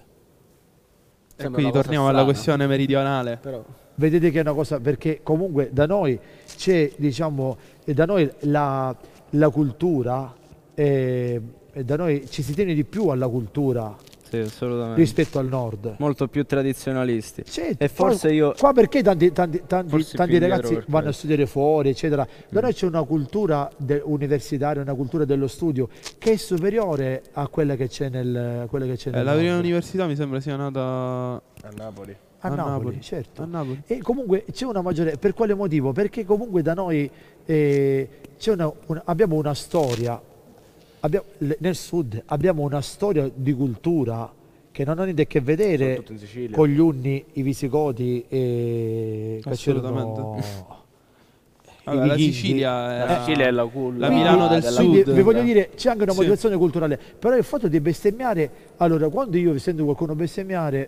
[1.36, 2.32] Sembra quindi torniamo alla strana.
[2.32, 3.38] questione meridionale.
[3.42, 3.64] Però
[3.96, 6.18] Vedete che è una cosa, perché comunque da noi
[6.56, 8.96] c'è, diciamo, e da noi la,
[9.32, 10.34] la cultura,
[10.74, 11.42] eh,
[11.72, 13.94] e da noi ci si tiene di più alla cultura
[14.30, 15.00] Sì, assolutamente.
[15.00, 15.96] rispetto al nord.
[15.98, 17.44] Molto più tradizionalisti.
[17.46, 21.90] Certo, E forse io- Qua perché tanti, tanti, tanti, tanti ragazzi vanno a studiare fuori,
[21.90, 22.28] eccetera.
[22.50, 27.48] Da noi c'è una cultura de- universitaria, una cultura dello studio che è superiore a
[27.48, 30.56] quella che c'è nel, quella che c'è Eh, nel la prima università mi sembra sia
[30.56, 31.42] nata A
[31.76, 32.16] Napoli.
[32.42, 33.02] a, a Napoli, Napoli.
[33.02, 33.42] certo.
[33.42, 33.82] a Napoli.
[33.88, 35.18] E comunque c'è una maggiore.
[35.18, 35.92] Per quale motivo?
[35.92, 37.10] Perché comunque da noi
[37.46, 40.22] eh, c'è una- una- abbiamo una storia.
[41.02, 41.26] Abbiamo-
[41.60, 44.32] nel sud abbiamo una storia di cultura
[44.72, 46.04] che non ha niente a che vedere
[46.52, 50.48] con gli Unni, i Visigoti e Assolutamente.
[51.90, 52.16] i la.
[52.18, 54.08] Sicilia La era Sicilia è la culla.
[54.08, 55.12] la Milano del Quindi Sud.
[55.14, 56.18] vi voglio dire, c'è anche una Sì.
[56.20, 60.88] motivazione culturale, però il fatto di bestemmiare, allora quando io sento qualcuno bestemmiare,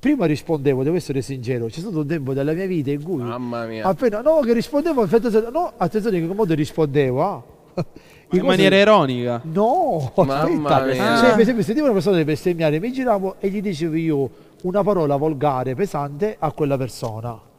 [0.00, 3.66] prima rispondevo, devo essere sincero, c'è stato un tempo della mia vita in cui Mamma
[3.66, 3.84] mia.
[3.86, 5.06] appena, no che rispondevo,
[5.52, 7.44] no, attenzione in che modo rispondevo, ah.
[7.76, 7.84] In
[8.28, 9.40] cose- maniera ironica.
[9.44, 14.30] No, aspetta, cioè, per esempio sentivo una persona bestemmiare, mi giravo e gli dicevo io
[14.62, 17.50] una parola volgare, pesante a quella persona.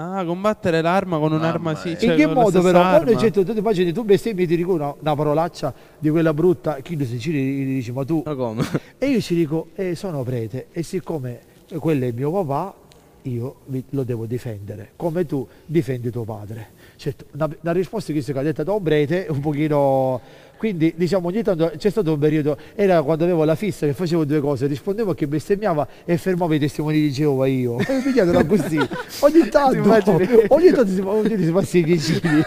[0.00, 1.98] Ah, combattere l'arma con un'arma sì.
[1.98, 2.82] cioè in che modo però?
[2.82, 6.32] Quando c'è tu, ti immagini, tu bestemmi e ti dico una, una parolaccia di quella
[6.32, 8.22] brutta, chi lo si giri gli dici ma tu...
[8.24, 8.64] Ma come?
[8.96, 11.40] E io ci dico, eh, sono prete e siccome
[11.80, 12.74] quello è mio papà,
[13.22, 13.56] io
[13.90, 16.68] lo devo difendere, come tu difendi tuo padre.
[16.98, 17.26] Certo,
[17.60, 20.20] una risposta che si è detta da un prete un pochino...
[20.58, 24.24] Quindi diciamo ogni tanto c'è stato un periodo, era quando avevo la fissa che facevo
[24.24, 27.78] due cose, rispondevo a chi bestemmiava e fermavo i testimoni di Geova io.
[27.78, 28.76] E mi chiedono così.
[29.20, 29.88] Ogni tanto,
[30.48, 32.42] ogni tanto si, ogni tanto si passa i vicini.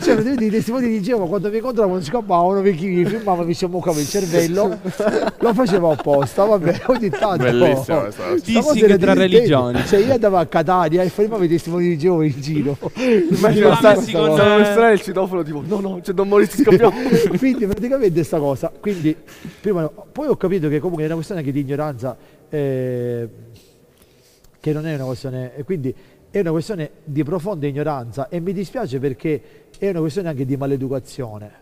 [0.00, 3.98] cioè, vedete, i testimoni di Geova quando mi incontravano scappavano perché mi filmavano, mi sciammucava
[3.98, 4.78] il cervello,
[5.38, 7.46] lo facevo apposta, vabbè, ogni tanto.
[7.74, 9.14] Cosa Dissing tra divertente.
[9.14, 9.84] religioni.
[9.84, 12.78] Cioè io andavo a Catania e fermavo i testimoni di Geova in giro.
[12.94, 17.07] Immagino stavo strada il citofono tipo no no c'è Don Maurizio scappiamo.
[17.38, 18.72] quindi praticamente sta cosa.
[18.78, 19.16] Quindi
[19.60, 22.16] prima poi ho capito che comunque è una questione anche di ignoranza
[22.48, 23.28] eh,
[24.60, 25.94] che non è una questione quindi
[26.30, 28.28] è una questione di profonda ignoranza.
[28.28, 29.42] E mi dispiace perché
[29.78, 31.52] è una questione anche di maleducazione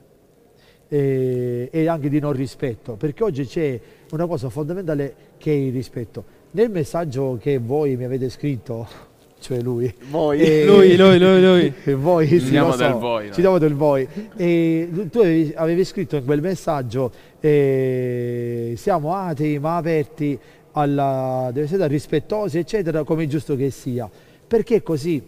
[0.88, 3.80] eh, e anche di non rispetto perché oggi c'è
[4.10, 6.34] una cosa fondamentale che è il rispetto.
[6.52, 9.92] Nel messaggio che voi mi avete scritto cioè lui.
[10.10, 10.40] Voi.
[10.40, 11.72] eh, Lui, lui, lui, lui.
[11.84, 13.32] e voi sì, diamo so, del voi, no?
[13.32, 14.08] ci diamo del voi.
[14.36, 20.38] E tu avevi, avevi scritto in quel messaggio eh, siamo atei ma aperti
[20.72, 24.10] alla deve essere rispettosi eccetera come è giusto che sia.
[24.46, 25.22] Perché così?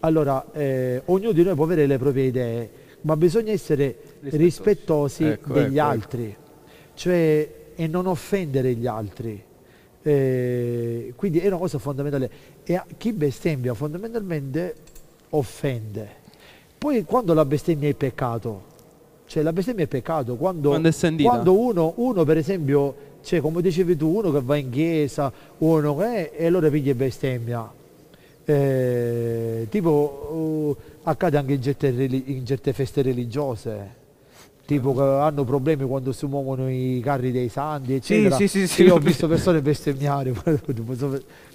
[0.00, 2.70] Allora eh, ognuno di noi può avere le proprie idee
[3.02, 6.36] ma bisogna essere rispettosi, Ecco, degli ecco, altri.
[6.94, 9.42] Cioè e non offendere gli altri.
[10.04, 12.30] Eh, quindi è una cosa fondamentale
[12.64, 14.74] e a- chi bestemmia fondamentalmente
[15.30, 16.20] offende.
[16.78, 18.70] Poi quando la bestemmia è peccato
[19.32, 20.92] cioè la bestemmia è peccato quando, Quando è
[21.22, 25.96] quando uno, uno per esempio cioè come dicevi tu uno che va in chiesa uno
[25.96, 27.72] che e allora piglia bestemmia.
[28.44, 34.00] Eh, tipo uh, accade anche in certe, in certe feste religiose
[34.64, 38.82] tipo che hanno problemi quando si muovono i carri dei santi eccetera sì, sì, sì,
[38.84, 40.32] io ho visto persone bestemmiare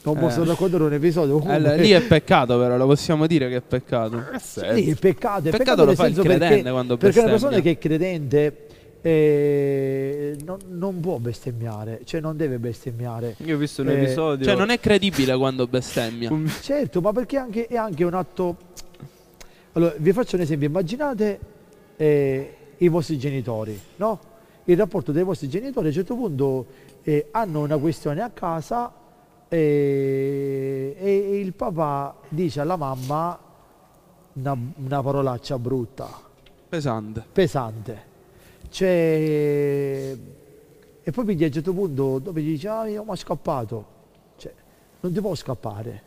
[0.03, 0.45] non posso, Eh.
[0.45, 4.23] raccontare un episodio comunque- Allora, lì è peccato però, lo possiamo dire che è peccato.
[4.39, 7.59] sì, il peccato, è Peccato peccato lo fa il credente perché, quando perché una persona
[7.61, 8.57] che è credente
[9.01, 13.35] eh, non, non può bestemmiare, cioè non deve bestemmiare.
[13.45, 14.43] Io ho visto un Eh, episodio.
[14.45, 16.29] Cioè non è credibile quando bestemmia.
[16.61, 18.57] Certo, ma perché anche, è anche un atto...
[19.73, 21.39] Allora, vi faccio un esempio, immaginate
[21.95, 24.19] eh, i vostri genitori, no?
[24.65, 26.65] Il rapporto dei vostri genitori a un certo punto
[27.03, 28.91] eh, hanno una questione a casa
[29.47, 33.39] eh, e il papà dice alla mamma
[34.33, 36.25] una, una parolaccia brutta
[36.69, 37.23] Pesante.
[37.31, 38.15] pesante.
[38.69, 40.17] Cioè,
[41.01, 43.85] e poi piglia a un certo punto dopo gli dice, ah io mi ho scappato.
[44.35, 44.53] Cioè,
[44.99, 46.01] non ti può scappare.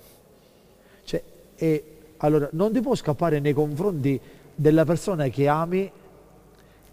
[1.04, 1.22] Cioè,
[1.56, 4.20] e, allora, non ti può scappare nei confronti
[4.54, 5.90] della persona che ami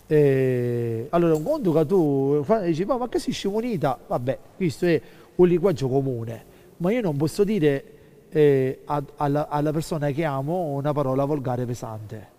[0.07, 3.99] Eh, allora, un conto che tu dici, ma, ma che si scimunita?
[4.07, 5.01] Vabbè, questo è
[5.35, 6.45] un linguaggio comune,
[6.77, 7.83] ma io non posso dire
[8.29, 12.35] eh, a- alla, alla persona che amo una parola volgare pesante.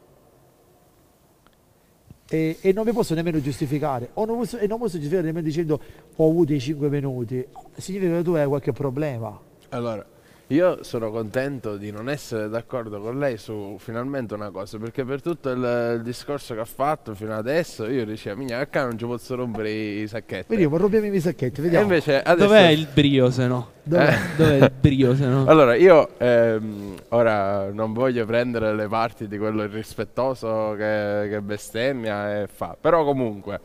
[2.30, 5.46] E, e non mi posso nemmeno giustificare, o non posso, e non posso giustificare nemmeno
[5.46, 5.80] dicendo
[6.16, 7.46] ho avuto i 5 minuti,
[7.76, 9.38] significa che tu hai qualche problema.
[9.70, 10.04] Allora,
[10.48, 15.20] io sono contento di non essere d'accordo con lei su finalmente una cosa, perché per
[15.20, 19.04] tutto il, il discorso che ha fatto fino adesso io dicevo, migna, qua non ci
[19.04, 20.46] posso rompere i, sacchetti.
[20.48, 21.84] Vediamo, rompiamo i sacchetti, e vediamo.
[21.84, 22.46] invece adesso...
[22.46, 23.72] Dov'è il brio se no?
[23.82, 24.16] Dov'è?
[24.36, 25.44] Dov'è il brio se no?
[25.46, 32.40] Allora, io ehm, ora non voglio prendere le parti di quello irrispettoso che, che bestemmia
[32.40, 33.60] e fa, però comunque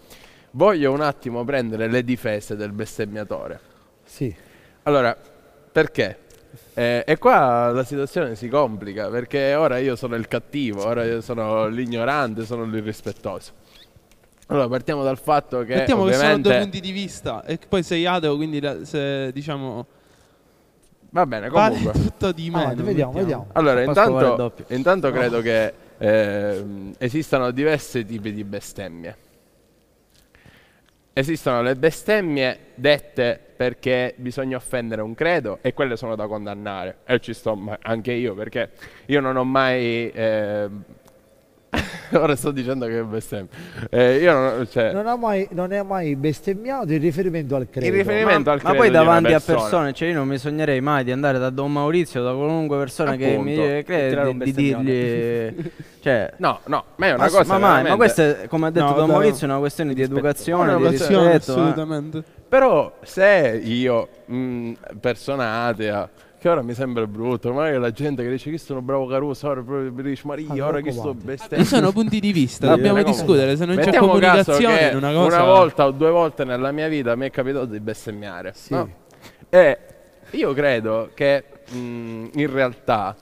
[0.52, 3.60] voglio un attimo prendere le difese del bestemmiatore.
[4.04, 4.36] Sì.
[4.84, 5.18] Allora,
[5.72, 6.18] perché?
[6.76, 11.22] Eh, e qua la situazione si complica perché ora io sono il cattivo, ora io
[11.22, 13.52] sono l'ignorante, sono l'irrispettoso.
[14.48, 18.06] Allora, partiamo dal fatto che Mettiamo che sono due punti di vista e poi sei
[18.06, 19.86] ateo, quindi la- se diciamo
[21.12, 22.02] Va bene, vale comunque.
[22.02, 22.64] tutto di me.
[22.64, 23.48] Avanti, vediamo, vediamo.
[23.54, 29.16] Allora, vale intanto, intanto credo che ehm, esistano diversi tipi di bestemmie.
[31.16, 36.98] Esistono le bestemmie dette perché bisogna offendere un credo e quelle sono da condannare.
[37.06, 38.72] E ci sto anche io perché
[39.06, 40.12] io non ho mai...
[40.12, 40.84] ehm,
[42.14, 43.48] Ora sto dicendo che è bestemmia.
[43.90, 47.86] Eh, io non, cioè, Non ha mai, non è mai bestemmiato in riferimento al credo.
[47.88, 49.60] in riferimento al Ma credo poi di una davanti a persona.
[49.60, 53.16] persone, cioè io non mi sognerei mai di andare da Don Maurizio, da qualunque persona
[53.16, 53.50] che mi Appunto.
[53.62, 55.72] dice crede, di, di dirgli...
[56.02, 58.68] cioè, No, no, ma è una ma, cosa ma mai, ma veramente- questa è, come
[58.68, 61.22] ha detto No, Don Maurizio, è una questione di educazione, Una di rispetto.
[61.24, 61.36] eh.
[61.36, 62.24] assolutamente.
[62.50, 66.08] Però se io, mh, persona atea,
[66.44, 69.62] che ora mi sembra brutto, magari la gente che dice che sono bravo Caruso, ora
[69.62, 71.56] proprio dice Maria, Allora, ora che sto raccomando.
[71.56, 73.12] Ci sono punti di vista, dobbiamo comunque.
[73.14, 73.56] discutere.
[73.56, 75.36] Se non c'è comunicazione una cosa.
[75.38, 78.52] una volta o due volte nella mia vita mi è capitato di bestemmiare.
[78.54, 78.74] Sì.
[78.74, 78.90] no?
[79.48, 79.78] E
[80.32, 83.16] io credo che mh, in realtà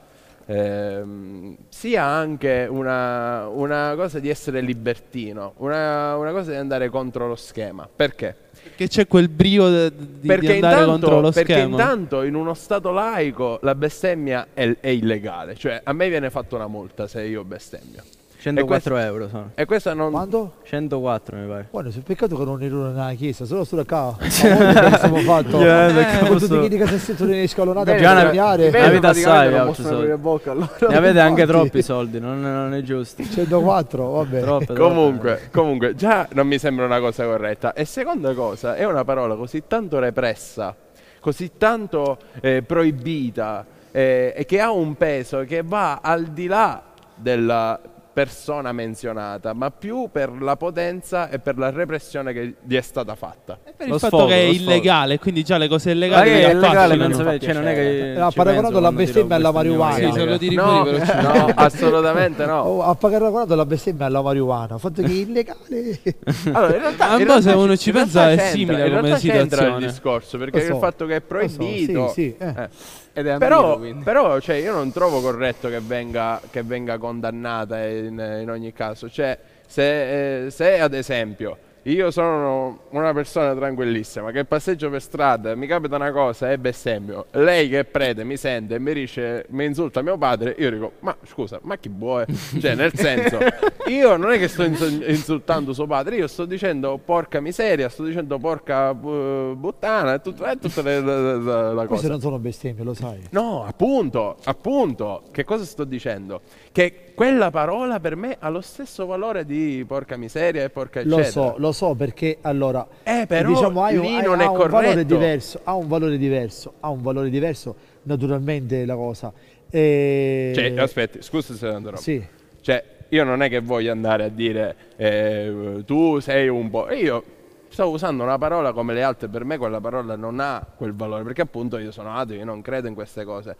[0.47, 7.27] ehm, sia anche una, una cosa di essere libertino, una, una cosa di andare contro
[7.27, 7.87] lo schema.
[7.95, 8.35] Perché?
[8.75, 11.69] Che c'è quel brio de- di, di perché, andare intanto, contro lo perché schema.
[11.69, 16.55] intanto in uno stato laico la bestemmia è, è illegale, cioè a me viene fatta
[16.55, 18.03] una multa se io bestemmio.
[18.41, 19.51] 104 euro sono.
[19.53, 20.09] E questa non...
[20.09, 20.53] Quando?
[20.63, 21.67] 104 mi pare.
[21.69, 24.15] Guarda, se peccato che non ero nella chiesa, solo sulla ca.
[24.17, 25.57] abbiamo fatto.
[25.59, 28.63] perché con tutti posso- quelli che si sentono in scalonata Bene, per Già ne- cambiare.
[28.63, 30.69] ne Bene, avete assai, bocca allora.
[30.89, 33.21] Ne avete anche troppi soldi, non, non è giusto.
[33.23, 34.41] 104, vabbè.
[34.41, 34.79] Troppe, troppe.
[34.81, 37.73] Comunque, comunque, già non mi sembra una cosa corretta.
[37.73, 40.75] E seconda cosa, è una parola così tanto repressa,
[41.19, 46.81] così tanto eh, proibita eh, e che ha un peso che va al di là
[47.13, 47.79] della
[48.13, 53.15] persona menzionata, ma più per la potenza e per la repressione che gli è stata
[53.15, 53.57] fatta.
[53.75, 56.95] Per Lo il fatto sfogo, che è illegale, quindi già le cose illegali è illegale,
[56.95, 60.11] non, sape- cioè, non è che Ha ci paragonato penso la bestemmia alla marijuana.
[60.11, 62.59] Sì, lo tiri No, no, assolutamente no.
[62.61, 64.77] Oh, ha paragonato la bestemmia alla marijuana.
[64.77, 65.59] Fatto che è illegale.
[66.51, 69.17] Allora, in realtà, in po' se realtà uno ci- pensa realtà è simile come realtà
[69.17, 69.85] c'entra il situazione.
[69.85, 72.47] discorso perché so, il fatto che è proibito sì, sì, eh.
[72.47, 72.69] eh,
[73.13, 74.03] Ed è però, quindi.
[74.03, 79.09] però cioè, io non trovo corretto che venga, che venga condannata in, in ogni caso.
[79.09, 79.37] Cioè,
[79.67, 85.65] se, eh, se ad esempio io sono una persona tranquillissima che passeggio per strada, mi
[85.65, 89.65] capita una cosa e bestemmio, lei che è prete mi sente e mi dice, mi
[89.65, 92.25] insulta mio padre, io dico, ma scusa, ma chi vuoi?
[92.59, 93.39] Cioè, nel senso,
[93.89, 98.03] io non è che sto insu- insultando suo padre, io sto dicendo porca miseria, sto
[98.03, 102.07] dicendo porca bu- buttana, e tut- tutte le, le- le- la Queste cosa.
[102.09, 103.21] non sono bestemmie, lo sai.
[103.31, 106.41] No, appunto, appunto, che cosa sto dicendo?
[106.71, 111.19] Che quella parola per me ha lo stesso valore di porca miseria e porca Lo
[111.19, 111.29] eccetera.
[111.29, 114.47] so, lo so perché allora Eh, però diciamo, hai, un- lì hai- non ha è
[114.47, 119.31] un valore diverso, ha un valore diverso, ha un valore diverso naturalmente la cosa.
[119.69, 120.51] E...
[120.53, 121.95] Cioè, aspetti, scusa se andrò.
[121.97, 122.21] Sì,
[122.61, 126.91] Cioè, io non è che voglio andare a dire eh, tu sei un po'.
[126.91, 127.23] Io
[127.69, 131.23] sto usando una parola come le altre, per me quella parola non ha quel valore,
[131.23, 133.55] perché appunto io sono ateo, io non credo in queste cose.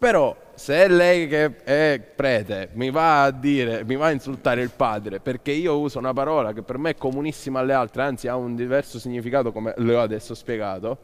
[0.00, 4.70] Però se lei che è prete mi va a dire, mi va a insultare il
[4.74, 8.34] padre perché io uso una parola che per me è comunissima alle altre, anzi ha
[8.34, 10.98] un diverso significato come le ho adesso spiegato,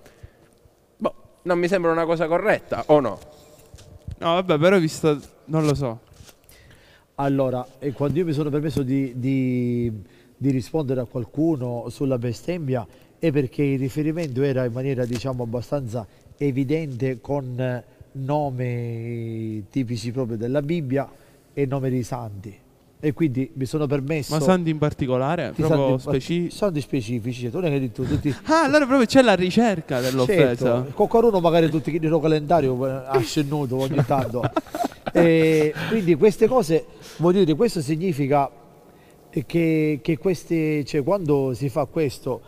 [0.96, 3.18] boh, non mi sembra una cosa corretta, o no?
[4.18, 5.20] No, vabbè, però visto.
[5.44, 6.00] Non lo so.
[7.16, 9.92] allora, e quando io mi sono permesso di, di-
[10.38, 12.86] di rispondere a qualcuno sulla bestemmia
[13.18, 16.06] è perché il riferimento era in maniera diciamo abbastanza
[16.38, 17.82] evidente con
[18.16, 21.08] nomi tipici proprio della Bibbia
[21.52, 22.54] e nome dei santi.
[22.98, 25.52] e quindi mi sono permesso Ma santi in particolare?
[25.54, 26.56] di Proprio santi- specifici?
[26.56, 30.00] santi specifici, certo, non è che hai detto tutti Ah, allora proprio c'è la ricerca
[30.00, 30.82] dell'offesa.
[30.82, 34.42] Certo, qualcuno magari tutti il loro calendario eh, ascennuto ogni tanto.
[35.12, 36.84] E quindi queste cose,
[37.18, 38.50] voglio dire, questo significa
[39.46, 42.40] che, che queste, cioè, quando si fa questo,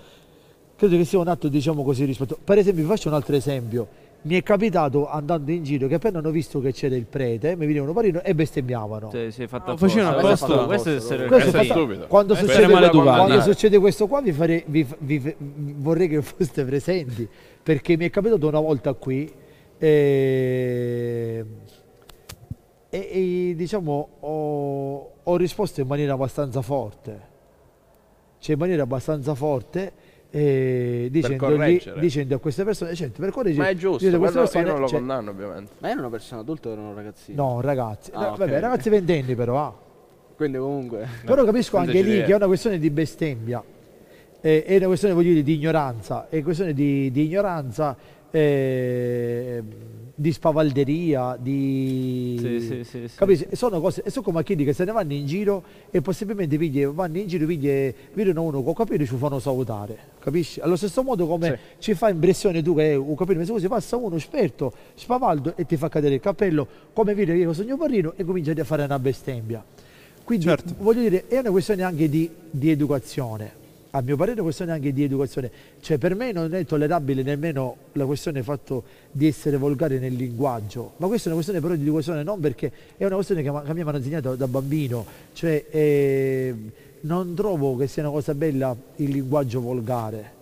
[0.76, 2.38] credo che sia un atto, diciamo così, rispetto.
[2.42, 3.86] Per esempio, vi faccio un altro esempio.
[4.28, 7.64] Mi è capitato andando in giro che appena hanno visto che c'era il prete, mi
[7.64, 9.10] venivano parino e bestemmiavano.
[9.30, 10.66] Sì, fatto Ah, facevano apposta.
[10.66, 12.06] Questo deve essere Questo è Questo è fatto- stupido.
[12.08, 13.16] Quando, Questo succede, è maleducato.
[13.24, 13.40] quando Eh.
[13.42, 17.26] succede questo qua vi farei- vi- vi- vorrei che foste presenti
[17.62, 19.32] perché mi è capitato una volta qui
[19.78, 21.44] e,
[22.90, 23.08] e-
[23.50, 27.20] e, diciamo ho, ho risposto in maniera abbastanza forte
[28.40, 29.92] cioè in maniera abbastanza forte
[30.30, 34.80] eh, dicendogli- dicendo a queste persone certo, per correggere Ma è giusto, io persone, non
[34.80, 35.72] lo cioè, condanno ovviamente.
[35.78, 37.42] Ma era una persona adulta o era un ragazzino?
[37.42, 38.38] no ragazzi Ah, no, ok.
[38.38, 39.86] vabbè, ragazzi ventenni però ah.
[40.36, 41.08] Quindi comunque...
[41.24, 42.24] Però capisco anche lì decidere.
[42.26, 43.60] che è una questione di bestemmia,
[44.40, 47.96] eh, è una questione voglio dire, di ignoranza, è questione di, di ignoranza,
[48.30, 49.62] eh,
[50.14, 52.36] di spavalderia, di...
[52.40, 53.16] Sì, sì, sì, sì.
[53.16, 53.46] Capisci?
[53.52, 56.86] Sono cose, e sono come quelli che se ne vanno in giro e possibilmente pigli-
[56.86, 60.58] vanno in giro e vedono uno con capelli e ci fanno salutare, capisci?
[60.60, 64.16] Allo stesso modo come ci fa impressione tu che un capello messo così, passa uno
[64.16, 68.52] esperto, spavaldo e ti fa cadere il cappello, come vedi io sono parrino e comincia
[68.52, 69.64] a fare una bestemmia.
[70.24, 70.74] Quindi Certo.
[70.78, 73.66] voglio dire, è una questione anche di, di educazione.
[73.98, 75.50] A mio parere è una questione anche di educazione.
[75.80, 80.92] Cioè per me non è tollerabile nemmeno la questione fatto di essere volgare nel linguaggio,
[80.98, 83.74] ma questa è una questione però di educazione non perché è una questione che, che
[83.74, 85.04] mi hanno insegnato da bambino.
[85.32, 86.54] Cioè eh,
[87.00, 90.36] non trovo che sia una cosa bella il linguaggio volgare.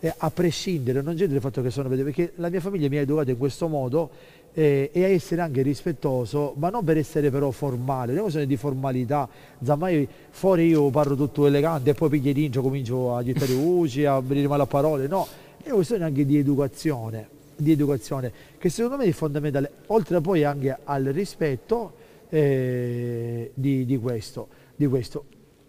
[0.00, 3.02] Eh, a prescindere, non c'è del fatto che sono perché la mia famiglia mi ha
[3.02, 4.10] educato in questo modo
[4.54, 8.44] eh, e a essere anche rispettoso, ma non per essere però formale, non è una
[8.44, 9.28] di formalità,
[9.62, 14.20] zammai fuori io parlo tutto elegante e poi piglio dentro, comincio a gettare voci, a
[14.20, 15.26] venire male a parole, no,
[15.62, 20.44] è una questione anche di educazione, di educazione, che secondo me è fondamentale, oltre poi
[20.44, 21.94] anche al rispetto
[22.28, 25.24] eh, di, di questo, di questo.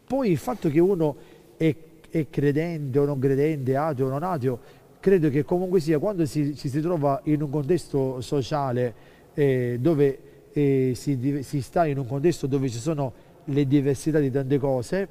[0.06, 1.16] Poi il fatto che uno
[1.56, 1.74] è,
[2.10, 4.60] è credente o non credente, ateo o non ateo,
[5.04, 8.94] credo che comunque sia quando si, ci si trova in un contesto sociale
[9.34, 10.18] eh, dove
[10.54, 13.12] eh, si, si sta in un contesto dove ci sono
[13.44, 15.08] le diversità di tante cose,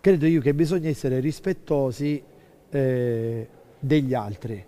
[0.00, 2.22] credo io che bisogna essere rispettosi
[2.70, 3.48] eh,
[3.80, 4.64] degli altri.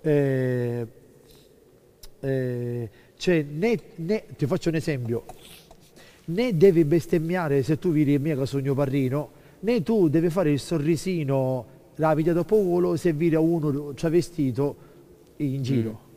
[0.00, 0.86] Eh,
[2.20, 5.24] eh, cioè, né- né- ti faccio un esempio,
[6.24, 9.30] né devi bestemmiare se tu vieni in mia casa sogno parrino,
[9.60, 14.76] né tu devi fare il sorrisino, la vita dopo volo se vedi a uno travestito
[15.36, 16.08] in giro.